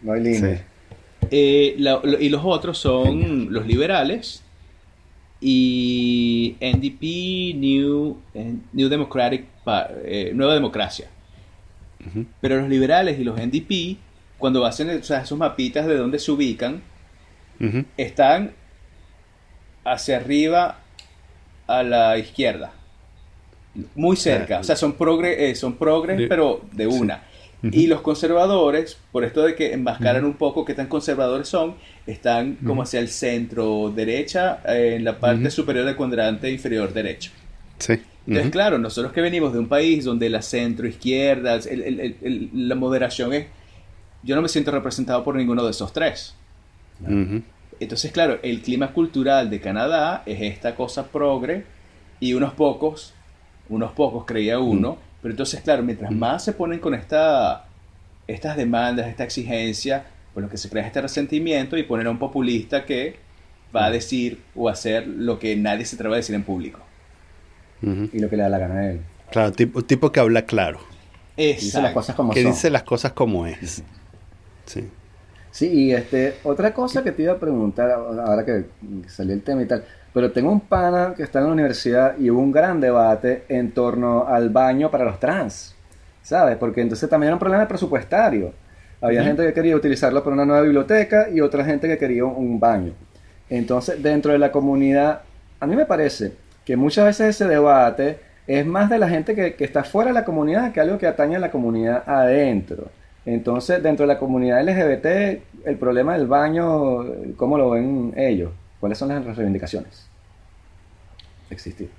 [0.00, 0.64] No hay línea.
[1.30, 1.76] Eh,
[2.20, 4.42] y los otros son los liberales
[5.40, 8.16] y NDP, New,
[8.72, 9.46] New Democratic,
[10.04, 11.08] eh, Nueva Democracia.
[12.40, 13.98] Pero los liberales y los NDP,
[14.38, 16.82] cuando hacen esos mapitas de dónde se ubican,
[17.96, 18.52] están
[19.84, 20.78] hacia arriba
[21.66, 22.72] a la izquierda.
[23.94, 27.22] Muy cerca, o sea, son progres, eh, son progres, pero de una.
[27.72, 32.56] Y los conservadores, por esto de que enmascaran un poco qué tan conservadores son, están
[32.56, 37.30] como hacia el centro derecha, eh, en la parte superior del cuadrante inferior derecho.
[37.78, 37.94] Sí.
[38.26, 41.60] Entonces, claro, nosotros que venimos de un país donde la centro izquierda,
[42.52, 43.46] la moderación es...
[44.22, 46.34] Yo no me siento representado por ninguno de esos tres.
[47.78, 51.64] Entonces, claro, el clima cultural de Canadá es esta cosa progre
[52.18, 53.14] y unos pocos
[53.68, 57.64] unos pocos, creía uno, pero entonces, claro, mientras más se ponen con esta,
[58.28, 62.10] estas demandas, esta exigencia, pues lo que se crea es este resentimiento y poner a
[62.10, 63.16] un populista que
[63.74, 66.78] va a decir o hacer lo que nadie se atreve a decir en público.
[67.82, 69.00] Y lo que le da la gana a él.
[69.32, 70.78] Claro, tipo, tipo que habla claro.
[71.36, 73.82] Dice las cosas como que dice las cosas como es.
[74.66, 74.88] Sí.
[75.50, 78.66] Sí, y este, otra cosa que te iba a preguntar, ahora que
[79.08, 79.84] salió el tema y tal,
[80.16, 83.72] pero tengo un pana que está en la universidad y hubo un gran debate en
[83.72, 85.76] torno al baño para los trans,
[86.22, 86.56] ¿sabes?
[86.56, 88.54] Porque entonces también era un problema presupuestario.
[89.02, 92.58] Había gente que quería utilizarlo para una nueva biblioteca y otra gente que quería un
[92.58, 92.94] baño.
[93.50, 95.20] Entonces, dentro de la comunidad,
[95.60, 96.32] a mí me parece
[96.64, 100.14] que muchas veces ese debate es más de la gente que, que está fuera de
[100.14, 102.88] la comunidad que algo que atañe a la comunidad adentro.
[103.26, 107.04] Entonces, dentro de la comunidad LGBT, el problema del baño,
[107.36, 108.50] ¿cómo lo ven ellos?
[108.80, 110.06] ¿Cuáles son las reivindicaciones?
[111.50, 111.90] Existir.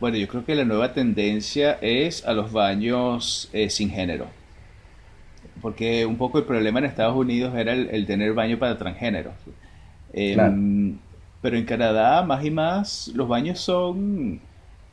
[0.00, 4.26] Bueno, yo creo que la nueva tendencia es a los baños eh, sin género.
[5.62, 9.34] Porque un poco el problema en Estados Unidos era el, tener baño para transgéneros.
[10.12, 10.98] Em,
[11.40, 14.40] pero en Canadá, más y más, los baños son...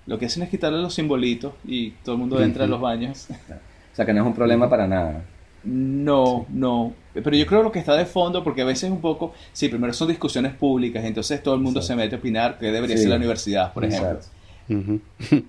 [0.05, 3.27] Lo que hacen es quitarle los simbolitos y todo el mundo entra a los baños.
[3.29, 5.23] O sea, que no es un problema para nada.
[5.63, 6.93] No, no.
[7.13, 9.93] Pero yo creo lo que está de fondo, porque a veces un poco, sí, primero
[9.93, 13.17] son discusiones públicas, entonces todo el mundo se mete a opinar que debería ser la
[13.17, 14.19] universidad, por ejemplo.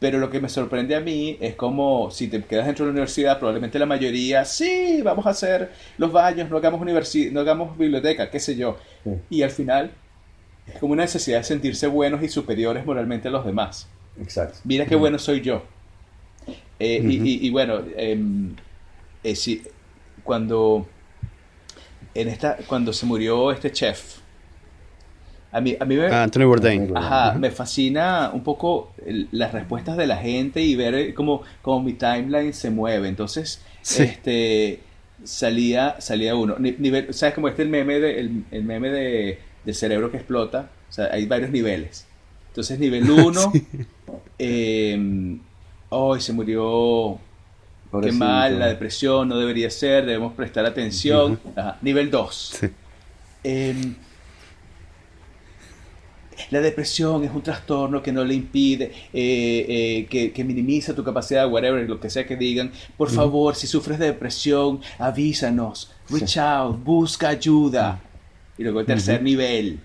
[0.00, 2.92] Pero lo que me sorprende a mí es como si te quedas dentro de la
[2.92, 7.76] universidad, probablemente la mayoría, sí, vamos a hacer los baños, no hagamos universidad, no hagamos
[7.76, 8.76] biblioteca, qué sé yo.
[9.28, 9.90] Y al final
[10.72, 13.88] es como una necesidad de sentirse buenos y superiores moralmente a los demás.
[14.20, 14.60] Exacto.
[14.62, 15.64] Mira qué bueno soy yo.
[16.78, 17.82] Eh, y, bueno,
[19.22, 19.62] em, eh,
[20.24, 20.86] cuando
[22.14, 24.18] en esta cuando se murió este chef
[25.50, 26.94] a mí, a mí me, ah, Anthony Bourdain.
[26.94, 28.92] Ajá, me fascina un poco
[29.32, 33.08] las respuestas de la gente y ver cómo, cómo mi timeline se mueve.
[33.08, 34.80] Entonces, este
[35.24, 36.56] salía salía uno.
[36.58, 40.70] Nivel, ¿Sabes cómo este el meme de, el, meme de, del cerebro que explota?
[40.90, 42.06] O sea, hay varios niveles.
[42.48, 43.52] Entonces, nivel 1,
[44.38, 45.38] eh,
[45.88, 47.18] hoy se murió
[48.02, 51.40] Qué mal, la depresión no debería ser, debemos prestar atención.
[51.80, 52.60] Nivel 2.
[53.44, 53.94] Em,
[56.50, 61.50] la depresión es un trastorno que no le impide, eh, eh, que, minimiza tu capacidad,
[61.50, 62.70] whatever, lo que sea que digan.
[62.96, 68.00] Por favor, si sufres de depresión, avísanos, reach out, busca ayuda.
[68.56, 69.80] Y luego el tercer nivel,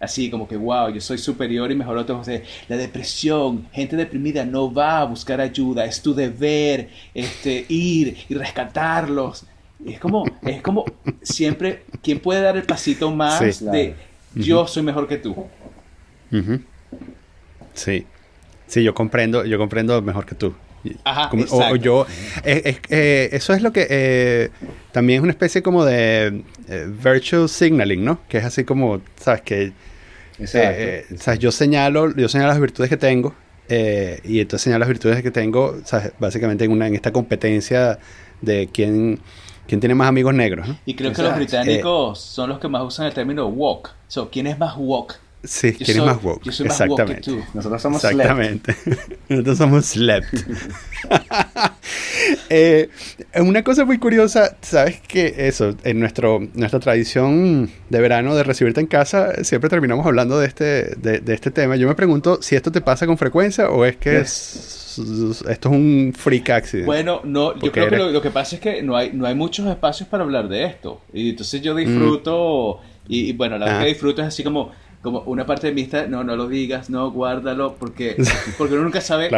[0.00, 2.26] así como que, wow, yo soy superior y mejor otros.
[2.68, 8.34] La depresión, gente deprimida no va a buscar ayuda, es tu deber este, ir y
[8.34, 9.46] rescatarlos.
[9.84, 10.84] Es como, es como
[11.22, 13.94] siempre, ¿quién puede dar el pasito más de
[14.34, 15.46] yo soy mejor que tú?
[17.74, 18.06] Sí,
[18.66, 20.54] sí, yo comprendo, yo comprendo mejor que tú.
[21.04, 22.06] Ajá, o, yo,
[22.44, 24.50] eh, eso es lo que eh,
[24.92, 28.20] también es una especie como de eh, virtual signaling, ¿no?
[28.28, 29.72] Que es así como, sabes que
[30.38, 33.34] eh, eh, yo señalo, yo señalo las virtudes que tengo
[33.68, 35.76] eh, y entonces señalo las virtudes que tengo,
[36.18, 37.98] básicamente en, una, en esta competencia
[38.40, 39.18] de quién,
[39.66, 40.68] quién tiene más amigos negros.
[40.86, 43.90] Y creo que los británicos son los que más usan el término woke.
[44.06, 45.16] So, ¿Quién es más woke?
[45.44, 46.42] Sí, ¿quién es más woke?
[46.42, 47.30] Yo soy Exactamente.
[47.30, 48.74] Woke Nosotros somos Exactamente.
[49.28, 50.34] Nosotros somos slept.
[52.50, 52.88] eh,
[53.36, 58.80] una cosa muy curiosa, ¿sabes que Eso, en nuestro, nuestra tradición de verano de recibirte
[58.80, 61.76] en casa, siempre terminamos hablando de este, de, este tema.
[61.76, 65.74] Yo me pregunto si esto te pasa con frecuencia o es que es, esto es
[65.74, 66.86] un freak accident.
[66.86, 69.68] Bueno, no, yo creo que lo, que pasa es que no hay, no hay muchos
[69.68, 71.00] espacios para hablar de esto.
[71.12, 74.72] Y entonces yo disfruto, y, bueno, la verdad que disfruto es así como
[75.02, 78.16] como una parte de mí está, no, no lo digas, no, guárdalo, porque,
[78.58, 79.30] porque uno nunca sabe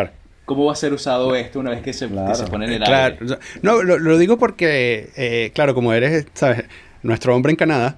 [0.44, 3.16] cómo va a ser usado esto una vez que se, pone en el claro.
[3.62, 6.64] No, lo, digo porque, eh, claro, como eres, ¿sabes?
[7.02, 7.96] Nuestro hombre en Canadá,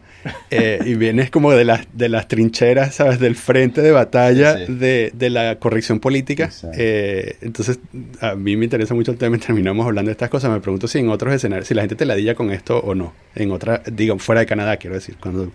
[0.50, 3.18] eh, y vienes como de las, de las trincheras, ¿sabes?
[3.18, 6.50] Del frente de batalla De, de, la corrección política.
[6.76, 7.78] Eh, entonces,
[8.20, 10.50] a mí me interesa mucho el tema y terminamos hablando de estas cosas.
[10.50, 13.14] Me pregunto si en otros escenarios, si la gente te ladilla con esto o no.
[13.34, 15.50] En otra, digo, fuera de Canadá, quiero decir, cuando,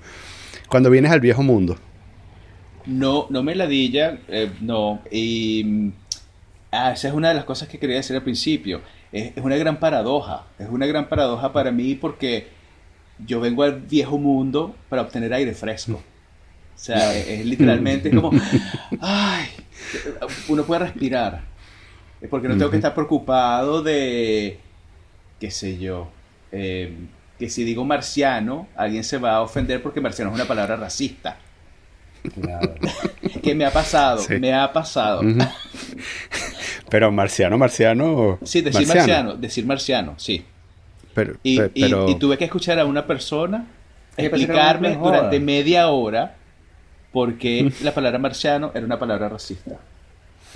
[0.68, 1.78] cuando vienes al viejo mundo.
[2.88, 5.02] No, no me ladilla, eh, no.
[5.12, 5.92] Y
[6.72, 8.82] ah, esa es una de las cosas que quería decir al principio.
[9.12, 10.46] Es, una gran paradoja.
[10.58, 12.48] Es una gran paradoja para mí porque
[13.26, 15.94] yo vengo al viejo mundo para obtener aire fresco.
[15.94, 18.32] O sea, es, literalmente como,
[19.02, 19.48] ay,
[20.48, 21.42] uno puede respirar.
[22.30, 24.60] Porque no tengo que estar preocupado de,
[25.40, 26.10] qué sé yo,
[26.52, 27.08] em,
[27.38, 31.38] que si digo marciano, alguien se va a ofender porque marciano es una palabra racista.
[33.44, 35.22] que me ha pasado, me ha pasado.
[36.90, 38.40] Pero marciano, marciano.
[38.44, 40.46] Sí, decir marciano, decir marciano, sí.
[41.14, 43.66] Pero, y, tuve que escuchar a una persona
[44.16, 46.36] explicarme durante media hora
[47.12, 49.78] por qué la palabra marciano era una palabra racista.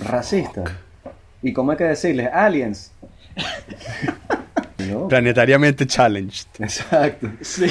[0.00, 0.64] ¿Racista?
[1.42, 2.28] ¿Y cómo hay que decirles?
[2.32, 2.92] Aliens.
[5.08, 6.48] Planetariamente challenged.
[6.58, 7.30] Exacto.
[7.40, 7.66] Sí.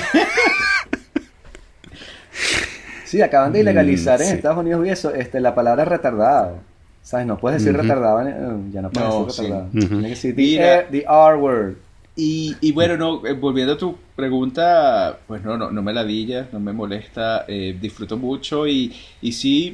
[3.11, 6.59] Sí, acaban de ilegalizar en Estados Unidos y eso, este, la palabra retardado.
[7.01, 7.27] ¿Sabes?
[7.27, 8.33] No puedes decir retardado, eh,
[8.71, 9.69] ya no puedes decir retardado.
[9.71, 11.75] Tienes que decir the, R word.
[12.15, 16.61] Y, bueno, no, eh, volviendo a tu pregunta, pues no, no, no me ladilla, no
[16.61, 19.73] me molesta, eh, disfruto mucho y, y sí,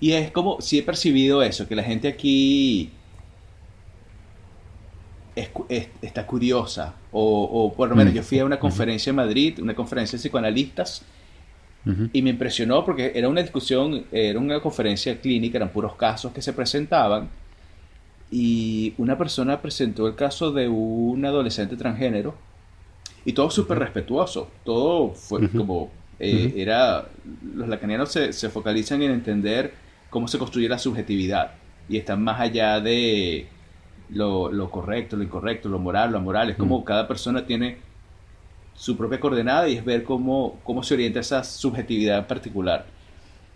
[0.00, 2.90] y es como, sí he percibido eso, que la gente aquí
[6.00, 9.74] está curiosa, o, o por lo menos yo fui a una conferencia en Madrid, una
[9.74, 11.02] conferencia de psicoanalistas,
[12.12, 16.42] Y me impresionó porque era una discusión, era una conferencia clínica, eran puros casos que
[16.42, 17.30] se presentaban.
[18.30, 22.34] Y una persona presentó el caso de un adolescente transgénero.
[23.24, 24.50] Y todo súper respetuoso.
[24.64, 25.90] Todo fue como.
[26.18, 27.06] Eh, era.
[27.54, 29.72] Los lacanianos se, se focalizan en entender
[30.10, 31.52] cómo se construye la subjetividad.
[31.88, 33.46] Y están más allá de
[34.10, 36.50] lo, lo correcto, lo incorrecto, lo moral, lo amoral.
[36.50, 37.78] Es como cada persona tiene
[38.78, 42.86] su propia coordenada y es ver cómo, cómo se orienta esa subjetividad particular.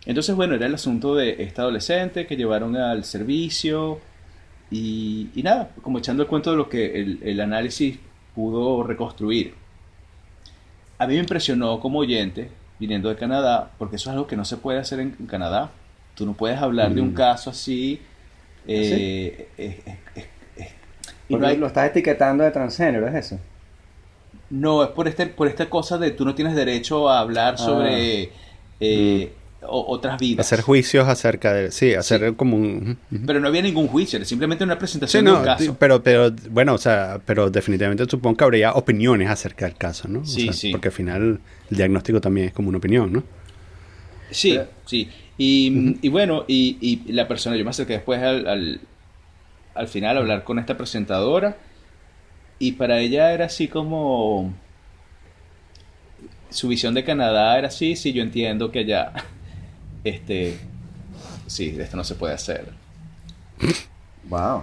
[0.05, 4.01] Entonces, bueno, era el asunto de esta adolescente que llevaron al servicio
[4.69, 7.99] y, nada, como echando el cuento de lo que el, análisis
[8.35, 9.55] pudo reconstruir.
[10.99, 12.49] A mí me impresionó como oyente,
[12.81, 15.71] viniendo de Canadá, porque eso es algo que no se puede hacer en, Canadá.
[16.17, 17.15] Tú no puedes hablar de un mm.
[17.15, 18.01] caso así.
[18.63, 19.49] ¿Ah, eh,
[21.29, 23.39] y no lo estás etiquetando de transgénero, ¿es eso?
[24.53, 27.59] No, es por este, por esta cosa de tú no tienes derecho a hablar ah.
[27.59, 28.31] sobre
[28.81, 29.33] eh,
[29.63, 30.45] otras vidas.
[30.45, 31.71] Hacer juicios acerca de...
[31.71, 32.99] Sí, hacer como un...
[33.27, 35.75] Pero no había ningún juicio, era simplemente una presentación de un caso.
[35.79, 40.23] Pero, pero, bueno, o sea, pero definitivamente supongo que habría opiniones acerca del caso, ¿no?
[40.27, 40.71] Sí, sí.
[40.71, 41.41] Porque al final
[41.71, 43.23] el diagnóstico también es como una opinión, ¿no?
[44.31, 45.09] Sí, sí.
[45.39, 48.81] Y, bueno, y, la persona, yo me acerqué después al, al,
[49.75, 51.57] al final a hablar con esta presentadora
[52.63, 54.55] y para ella era así como...
[56.49, 59.13] Su visión de Canadá era así, sí, yo entiendo que ya...
[60.05, 60.59] Este...
[61.49, 62.73] Sí, esto no se puede hacer.
[64.29, 64.63] Wow.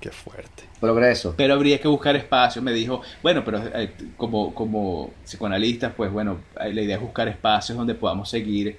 [0.00, 0.62] Qué fuerte.
[0.78, 1.34] Progreso.
[1.36, 2.62] Pero habría que buscar espacio.
[2.62, 7.76] Me dijo, bueno, pero eh, como, como psicoanalistas, pues bueno, la idea es buscar espacios
[7.76, 8.78] donde podamos seguir.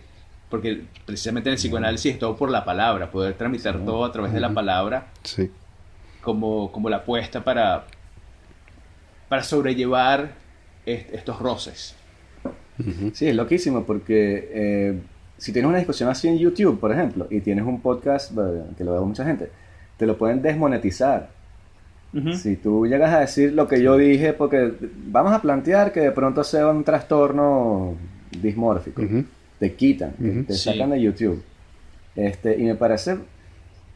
[0.49, 4.31] Porque precisamente en el psicoanálisis es todo por la palabra, poder tramitar todo a través
[4.31, 5.07] de la palabra.
[5.23, 5.51] Sí.
[6.21, 7.85] Como, como la apuesta para,
[9.31, 10.33] para sobrellevar
[10.85, 11.95] estos roces.
[13.13, 14.99] Sí, es loquísimo porque eh,
[15.37, 18.33] si tienes una discusión así en YouTube, por ejemplo, y tienes un podcast
[18.77, 19.49] que lo ve mucha gente,
[19.95, 21.29] te lo pueden desmonetizar.
[22.33, 24.73] Si tú llegas a decir lo que yo dije, porque
[25.05, 27.95] vamos a plantear que de pronto sea un trastorno
[28.37, 29.01] dismórfico,
[29.59, 30.11] te quitan,
[30.45, 31.41] te, sacan de YouTube.
[32.17, 33.15] Este, y me parece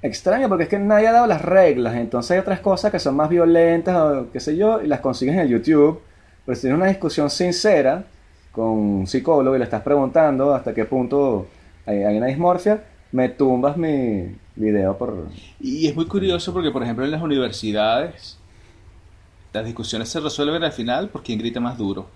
[0.06, 3.16] extraño porque es que nadie ha dado las reglas, entonces hay otras cosas que son
[3.16, 6.00] más violentas o qué sé yo, y las consigues en el YouTube,
[6.46, 8.06] pero si tienes una discusión sincera
[8.52, 11.48] con un psicólogo y le estás preguntando hasta qué punto
[11.86, 15.28] hay, una dismorfia, me tumbas mi video por...
[15.60, 18.38] Y es muy curioso porque, por ejemplo, en las universidades
[19.54, 22.08] las discusiones se resuelven al final por quien grita más duro.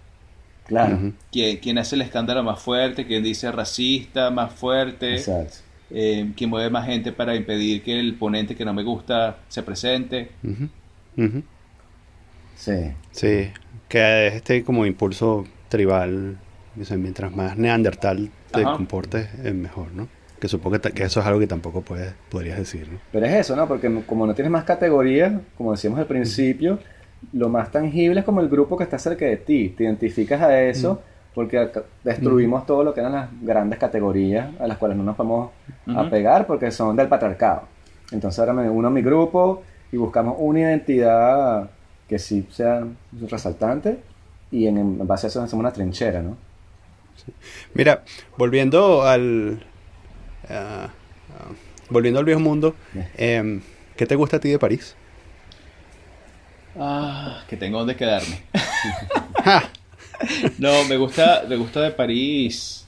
[0.66, 1.14] Claro.
[1.32, 5.16] quien, hace el escándalo más fuerte, quien dice racista más fuerte.
[5.16, 9.38] Exacto eh, quien mueve más gente para impedir que el ponente que no me gusta
[9.48, 10.30] se presente.
[12.56, 12.92] Sí.
[13.12, 13.50] Sí,
[13.88, 16.38] que este como impulso tribal,
[16.76, 20.08] mientras más neandertal te comportes, es mejor, ¿no?
[20.40, 23.00] Que supongo que, eso es algo que tampoco puedes, podrías decir, ¿no?
[23.12, 23.68] Pero es eso, ¿no?
[23.68, 26.80] Porque como no tienes más categorías, como decíamos al principio,
[27.34, 29.74] lo más tangible es como el grupo que está cerca de ti.
[29.76, 31.02] Te identificas a eso
[31.34, 31.70] porque
[32.04, 35.52] destruimos todo lo que eran las grandes categorías a las cuales no nos podemos
[35.96, 37.64] apegar porque son del patriarcado.
[38.12, 41.70] Entonces ahora me uno a mi grupo y buscamos una identidad
[42.08, 42.84] que sí sea
[43.30, 44.00] resaltante
[44.52, 46.36] y en, base a eso hacemos una trinchera, ¿no?
[47.74, 48.04] Mira,
[48.38, 49.64] volviendo al
[51.90, 52.76] volviendo al viejo mundo,
[53.18, 53.62] em,
[53.96, 54.96] ¿qué te gusta a ti de París?
[56.78, 58.42] Ah, que tengo donde quedarme.
[60.60, 62.88] no, me gusta, me gusta de París.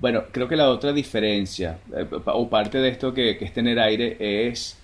[0.00, 4.16] Bueno, creo que la otra diferencia, eh, o parte de esto que, es tener aire,
[4.48, 4.78] es.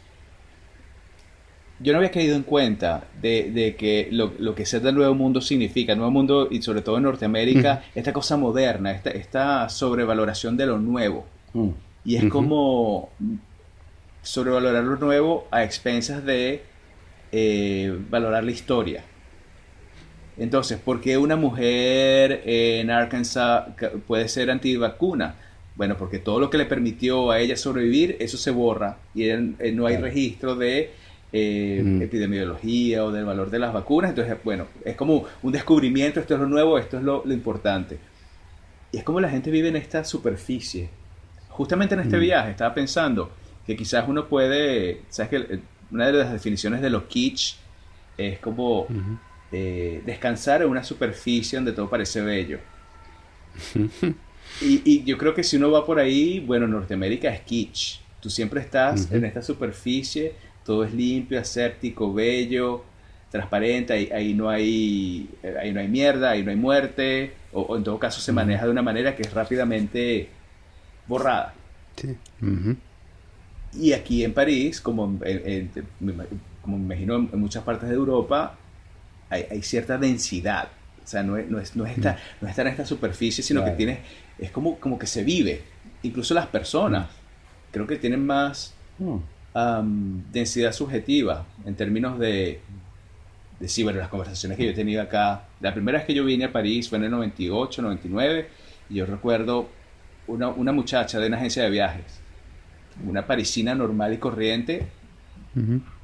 [1.81, 5.93] Yo no había caído en cuenta de, que lo, que ser del nuevo mundo significa.
[5.93, 10.66] El nuevo mundo, y sobre todo en Norteamérica, esta cosa moderna, esta, esta sobrevaloración de
[10.66, 11.24] lo nuevo.
[11.53, 11.68] Mm.
[12.05, 13.11] Y es como
[14.22, 16.62] sobrevalorar lo nuevo a expensas de
[17.31, 19.05] eh, valorar la historia.
[20.39, 23.64] Entonces, ¿por qué una mujer en Arkansas
[24.07, 25.34] puede ser antivacuna?
[25.74, 29.28] Bueno, porque todo lo que le permitió a ella sobrevivir, eso se borra y
[29.72, 30.91] no hay registro de
[31.32, 32.03] eh, mm.
[32.03, 34.11] epidemiología o del valor de las vacunas.
[34.11, 37.99] Entonces, bueno, es como un descubrimiento, esto es lo nuevo, esto es lo, importante.
[38.93, 40.89] Y es como la gente vive en esta superficie.
[41.49, 42.20] Justamente en este mm.
[42.20, 43.30] viaje estaba pensando
[43.66, 45.61] que quizás uno puede, sabes que
[45.91, 47.57] una de las definiciones de lo kitsch
[48.16, 48.86] es como
[49.51, 52.59] descansar en una superficie donde todo parece bello.
[54.61, 58.01] y, yo creo que si uno va por ahí, bueno, Norteamérica es kitsch.
[58.20, 60.34] Tú siempre estás en esta superficie,
[60.64, 62.84] todo es limpio, aséptico, bello,
[63.30, 65.28] transparente, ahí, no hay,
[65.61, 68.70] ahí no hay mierda, ahí no hay muerte, o, en todo caso se maneja de
[68.70, 70.28] una manera que es rápidamente
[71.07, 71.55] borrada.
[73.74, 75.18] Y aquí en París, como,
[76.62, 78.59] como me imagino en muchas partes de Europa,
[79.31, 80.68] hay, cierta densidad.
[81.05, 83.70] O sea, no es, no es, no es, estar, no en esta superficie, sino que
[83.72, 84.01] tiene,
[84.39, 85.62] es como, como que se vive.
[86.03, 87.09] Incluso las personas,
[87.70, 90.33] creo que tienen más mm.
[90.33, 92.61] densidad subjetiva en términos de,
[93.59, 95.45] de, sí, bueno, las conversaciones que yo he tenido acá.
[95.61, 98.49] La primera vez que yo vine a París fue en el 98, 99,
[98.91, 99.68] y yo recuerdo
[100.26, 102.20] una, una muchacha de una agencia de viajes,
[103.07, 104.87] una parisina normal y corriente,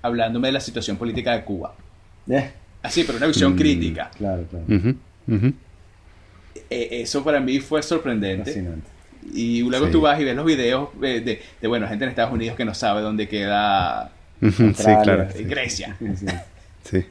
[0.03, 1.75] hablándome de la situación política de Cuba.
[2.29, 2.51] Eh.
[2.85, 4.11] Así, pero una visión mm, crítica.
[4.17, 4.95] Claro, claro.
[6.71, 8.45] E, eso para mí fue sorprendente.
[8.45, 8.89] Fascinante.
[9.33, 12.57] Y luego tú vas y ves los videos de, de, bueno, gente en Estados Unidos
[12.57, 14.13] que no sabe dónde queda
[14.53, 14.73] sí,
[15.03, 15.27] claro.
[15.41, 15.97] Grecia.
[16.83, 17.07] Sí.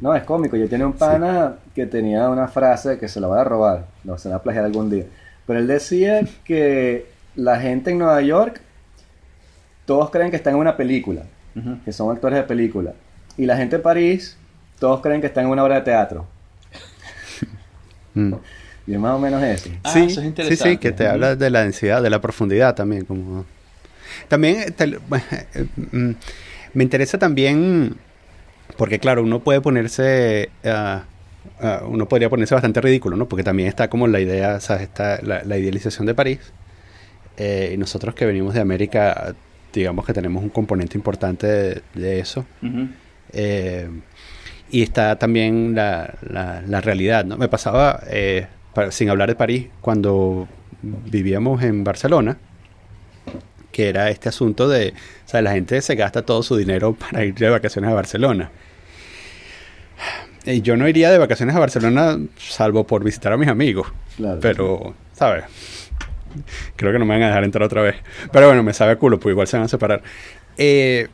[0.00, 0.56] No, es cómico.
[0.56, 4.18] Yo tenía un pana que tenía una frase que se la voy a robar, no
[4.18, 5.04] se la va a plagiar algún día.
[5.46, 8.60] Pero él decía que la gente en Nueva York,
[9.84, 11.22] todos creen que están en una película,
[11.84, 12.92] que son actores de película.
[13.38, 14.36] Y la gente en París
[14.78, 16.26] todos creen que están en una obra de teatro.
[18.14, 18.32] Mm.
[18.86, 19.68] Y es más o menos eso.
[19.82, 20.64] Ah, sí, eso es interesante.
[20.64, 23.04] Sí, sí, que te habla de la densidad, de la profundidad también.
[23.04, 23.44] Como...
[24.28, 24.98] También eh,
[25.92, 26.10] mm,
[26.72, 27.96] me interesa también,
[28.76, 31.04] porque claro, uno puede ponerse, ah,
[31.60, 33.28] ah, uno podría ponerse bastante ridículo, ¿no?
[33.28, 34.84] Porque también está como la idea, ¿sabes?
[34.84, 36.38] Está la, idealización de París.
[37.38, 39.34] Eh, y nosotros que venimos de América,
[39.72, 42.46] digamos que tenemos un componente importante de, eso.
[43.32, 43.90] eh,
[44.70, 47.24] y está también la, la, realidad.
[47.24, 47.36] ¿no?
[47.36, 48.46] Me pasaba, eh,
[48.90, 50.48] sin hablar de París, cuando
[50.82, 52.36] vivíamos en Barcelona,
[53.72, 54.94] que era este asunto de,
[55.26, 58.50] o sea, la gente se gasta todo su dinero para ir de vacaciones a Barcelona.
[60.44, 63.92] Y yo no iría de vacaciones a Barcelona salvo por visitar a mis amigos.
[64.40, 65.44] Pero, ¿sabes?
[66.76, 67.96] Creo que no me van a dejar entrar otra vez.
[68.32, 70.02] Pero bueno, me sabe a culo, pues igual se van a separar.
[70.56, 71.08] Eh,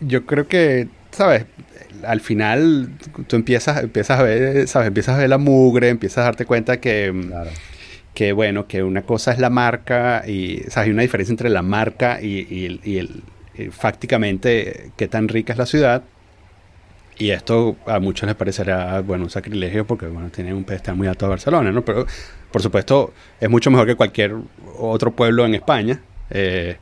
[0.00, 1.46] yo creo que, ¿sabes?
[2.06, 2.90] Al final
[3.26, 4.88] tú empiezas, empiezas a ver, ¿sabes?
[4.88, 7.12] Empiezas a ver la mugre, empiezas a darte cuenta que,
[8.14, 10.76] que bueno, que una cosa es la marca y, ¿sabes?
[10.76, 12.64] Hay una diferencia entre la marca y,
[12.96, 13.22] el,
[13.70, 16.02] fácticamente qué tan rica es la ciudad.
[17.16, 21.06] Y esto a muchos les parecerá, bueno, un sacrilegio porque, bueno, tienen un pedestal muy
[21.06, 21.84] alto a Barcelona, ¿no?
[21.84, 22.06] Pero,
[22.50, 24.34] por supuesto, es mucho mejor que cualquier
[24.78, 26.00] otro pueblo en España.
[26.30, 26.76] Eh,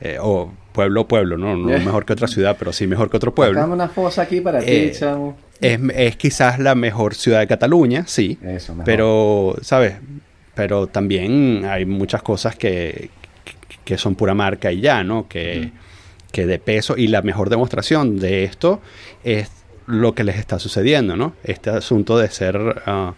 [0.00, 1.56] eh, o pueblo pueblo, ¿no?
[1.56, 3.58] No mejor que otra ciudad, pero sí mejor que otro pueblo.
[3.58, 5.36] Dame una fosa aquí para ti, eh, chamo.
[5.60, 8.38] Es, es, quizás la mejor ciudad de Cataluña, sí.
[8.42, 8.84] Eso, mejor.
[8.84, 9.94] Pero, ¿sabes?
[10.54, 13.10] Pero también hay muchas cosas que,
[13.84, 15.28] que son pura marca y ya, ¿no?
[15.28, 15.70] Que,
[16.32, 16.96] que de peso.
[16.98, 18.82] Y la mejor demostración de esto
[19.24, 19.50] es
[19.86, 21.34] lo que les está sucediendo, ¿no?
[21.44, 23.14] Este asunto de ser, ah,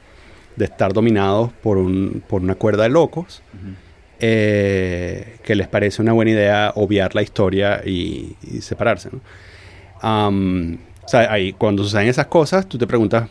[0.54, 3.42] de estar dominados por, un, por una cuerda de locos.
[4.20, 9.10] Eh, que les parece una buena idea obviar la historia y, separarse.
[9.10, 10.30] o
[11.06, 13.28] sea, ahí, cuando suceden esas cosas, tú te preguntas,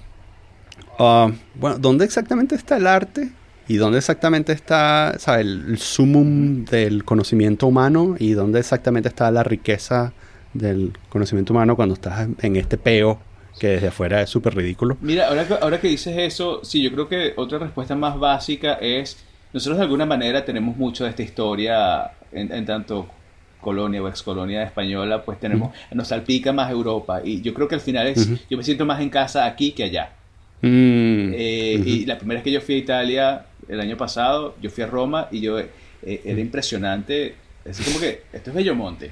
[0.98, 3.32] ah, bueno, ¿dónde exactamente está el arte?
[3.68, 8.16] ¿Y dónde exactamente está el, sumum del conocimiento humano?
[8.18, 10.14] ¿Y dónde exactamente está la riqueza
[10.54, 13.20] del conocimiento humano cuando estás en este peo
[13.60, 14.96] que desde afuera es súper ridículo?
[15.02, 19.18] Mira, ahora ahora que dices eso, sí, yo creo que otra respuesta más básica es
[19.58, 23.08] nosotros de alguna manera tenemos mucho de esta historia en, tanto
[23.60, 27.22] colonia o excolonia española, pues tenemos, nos salpica más Europa.
[27.24, 29.84] Y yo creo que al final es, yo me siento más en casa aquí que
[29.84, 30.12] allá.
[30.62, 34.70] Mm, eh, y la primera vez que yo fui a Italia, el año pasado, yo
[34.70, 35.70] fui a Roma y yo, eh,
[36.04, 37.34] era impresionante.
[37.66, 39.12] Es como que, esto es Bellomonte.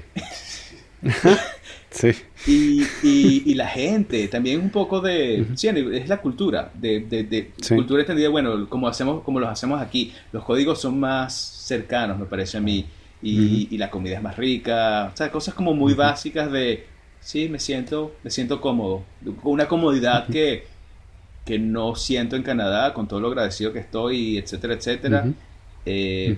[1.96, 2.12] Sí.
[2.46, 5.46] Y, y, la gente, también un poco de...
[5.54, 10.12] Sí, es la cultura, de, de, cultura extendida, bueno, como, hacemos, como los hacemos aquí.
[10.30, 12.84] Los códigos son más cercanos, me parece a mí.
[13.22, 15.10] Y, y la comida es más rica.
[15.12, 16.84] O sea, cosas como muy básicas de...
[17.20, 19.02] Sí, me siento, me siento cómodo.
[19.42, 20.66] Una comodidad que,
[21.46, 25.32] que no siento en Canadá, con todo lo agradecido que estoy, etcétera, etcétera.
[25.86, 26.36] Eh,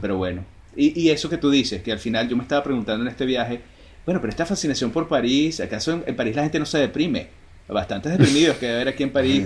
[0.00, 0.42] pero bueno.
[0.74, 3.26] Y, y eso que tú dices, que al final yo me estaba preguntando en este
[3.26, 3.60] viaje
[4.06, 7.26] bueno, pero esta fascinación por París, ¿acaso en, París la gente no se deprime?
[7.68, 9.44] Bastantes deprimidos que haber aquí en París,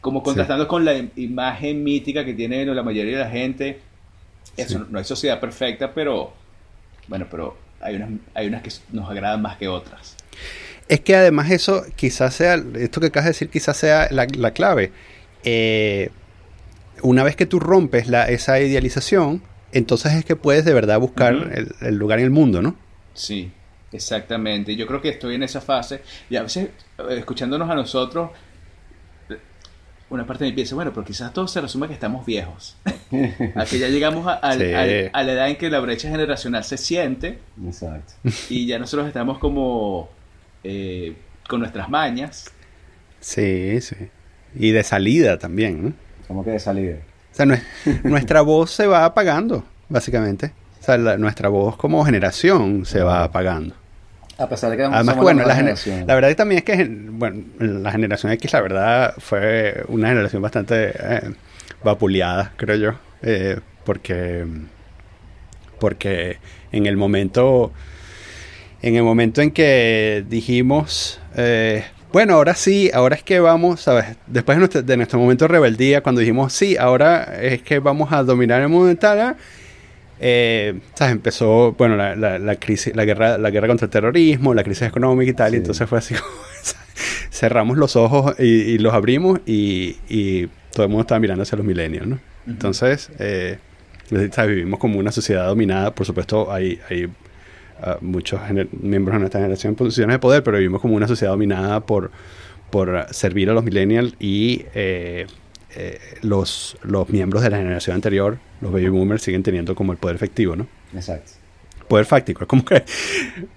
[0.00, 3.80] como contrastando con la imagen mítica que tiene la mayoría de la gente.
[4.56, 6.32] Eso no, hay sociedad perfecta, pero
[7.06, 10.16] bueno, pero hay unas, hay unas que nos agradan más que otras.
[10.88, 14.92] Es que además eso quizás sea, esto que acabas de decir quizás sea la, clave.
[15.42, 16.08] Eh,
[17.02, 21.34] una vez que tú rompes la, esa idealización, entonces es que puedes de verdad buscar
[21.34, 22.74] el, el, lugar en el mundo, ¿no?
[23.12, 23.52] Sí.
[23.94, 26.68] Exactamente, yo creo que estoy en esa fase y a veces
[26.98, 28.30] eh, escuchándonos a nosotros,
[30.10, 32.76] una parte de mí piensa, bueno, pero quizás todo se resume que estamos viejos,
[33.56, 34.72] a que ya llegamos a, a- Sí.
[34.72, 38.12] a- a la edad en que la brecha generacional se siente Exacto.
[38.50, 40.10] y ya nosotros estamos como
[40.62, 41.14] eh,
[41.48, 42.50] con nuestras mañas.
[43.20, 43.96] Sí, sí.
[44.54, 45.92] Y de salida también, ¿no?
[46.28, 46.96] Como que de salida.
[47.32, 47.62] O sea, nue-
[48.04, 50.52] nuestra voz se va apagando, básicamente.
[50.80, 53.74] O sea, la- nuestra voz como generación se va apagando.
[54.38, 56.04] A pesar de que Además, somos bueno, la, la, generación.
[56.06, 60.92] la verdad también es que, bueno, la generación X, la verdad, fue una generación bastante
[60.98, 61.30] eh,
[61.84, 62.94] vapuleada, creo yo.
[63.22, 64.44] eh, porque,
[65.78, 66.38] porque
[66.72, 67.72] en el momento,
[68.82, 74.06] en el momento en que dijimos, eh, bueno, ahora sí, ahora es que vamos, ¿sabes?
[74.26, 78.12] Después de nuestro, de nuestro momento de rebeldía, cuando dijimos, sí, ahora es que vamos
[78.12, 79.34] a dominar el mundo entero,
[80.26, 81.12] eh, ¿sabes?
[81.12, 84.88] empezó bueno la, la, la crisis la guerra la guerra contra el terrorismo la crisis
[84.88, 85.56] económica y tal y Sí.
[85.58, 86.26] entonces fue así como,
[87.30, 91.56] cerramos los ojos y, y los abrimos y, y todo el mundo estaba mirando hacia
[91.56, 92.18] los milenios ¿no?
[92.46, 93.58] entonces eh,
[94.32, 94.48] ¿sabes?
[94.50, 97.08] vivimos como una sociedad dominada por supuesto hay, hay
[97.82, 98.40] ah, muchos
[98.80, 102.10] miembros de nuestra generación en posiciones de poder pero vivimos como una sociedad dominada por
[102.70, 105.26] por servir a los millennials y eh,
[105.76, 109.98] eh, los, los miembros de la generación anterior, los baby boomers, siguen teniendo como el
[109.98, 110.66] poder efectivo, ¿no?
[110.94, 111.32] Exacto.
[111.88, 112.42] Poder fáctico.
[112.44, 112.84] Es como que,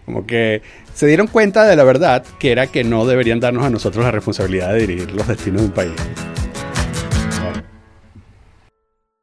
[0.05, 0.61] como que
[0.93, 4.11] se dieron cuenta de la verdad, que era que no deberían darnos a nosotros la
[4.11, 5.93] responsabilidad de dirigir los destinos de un país.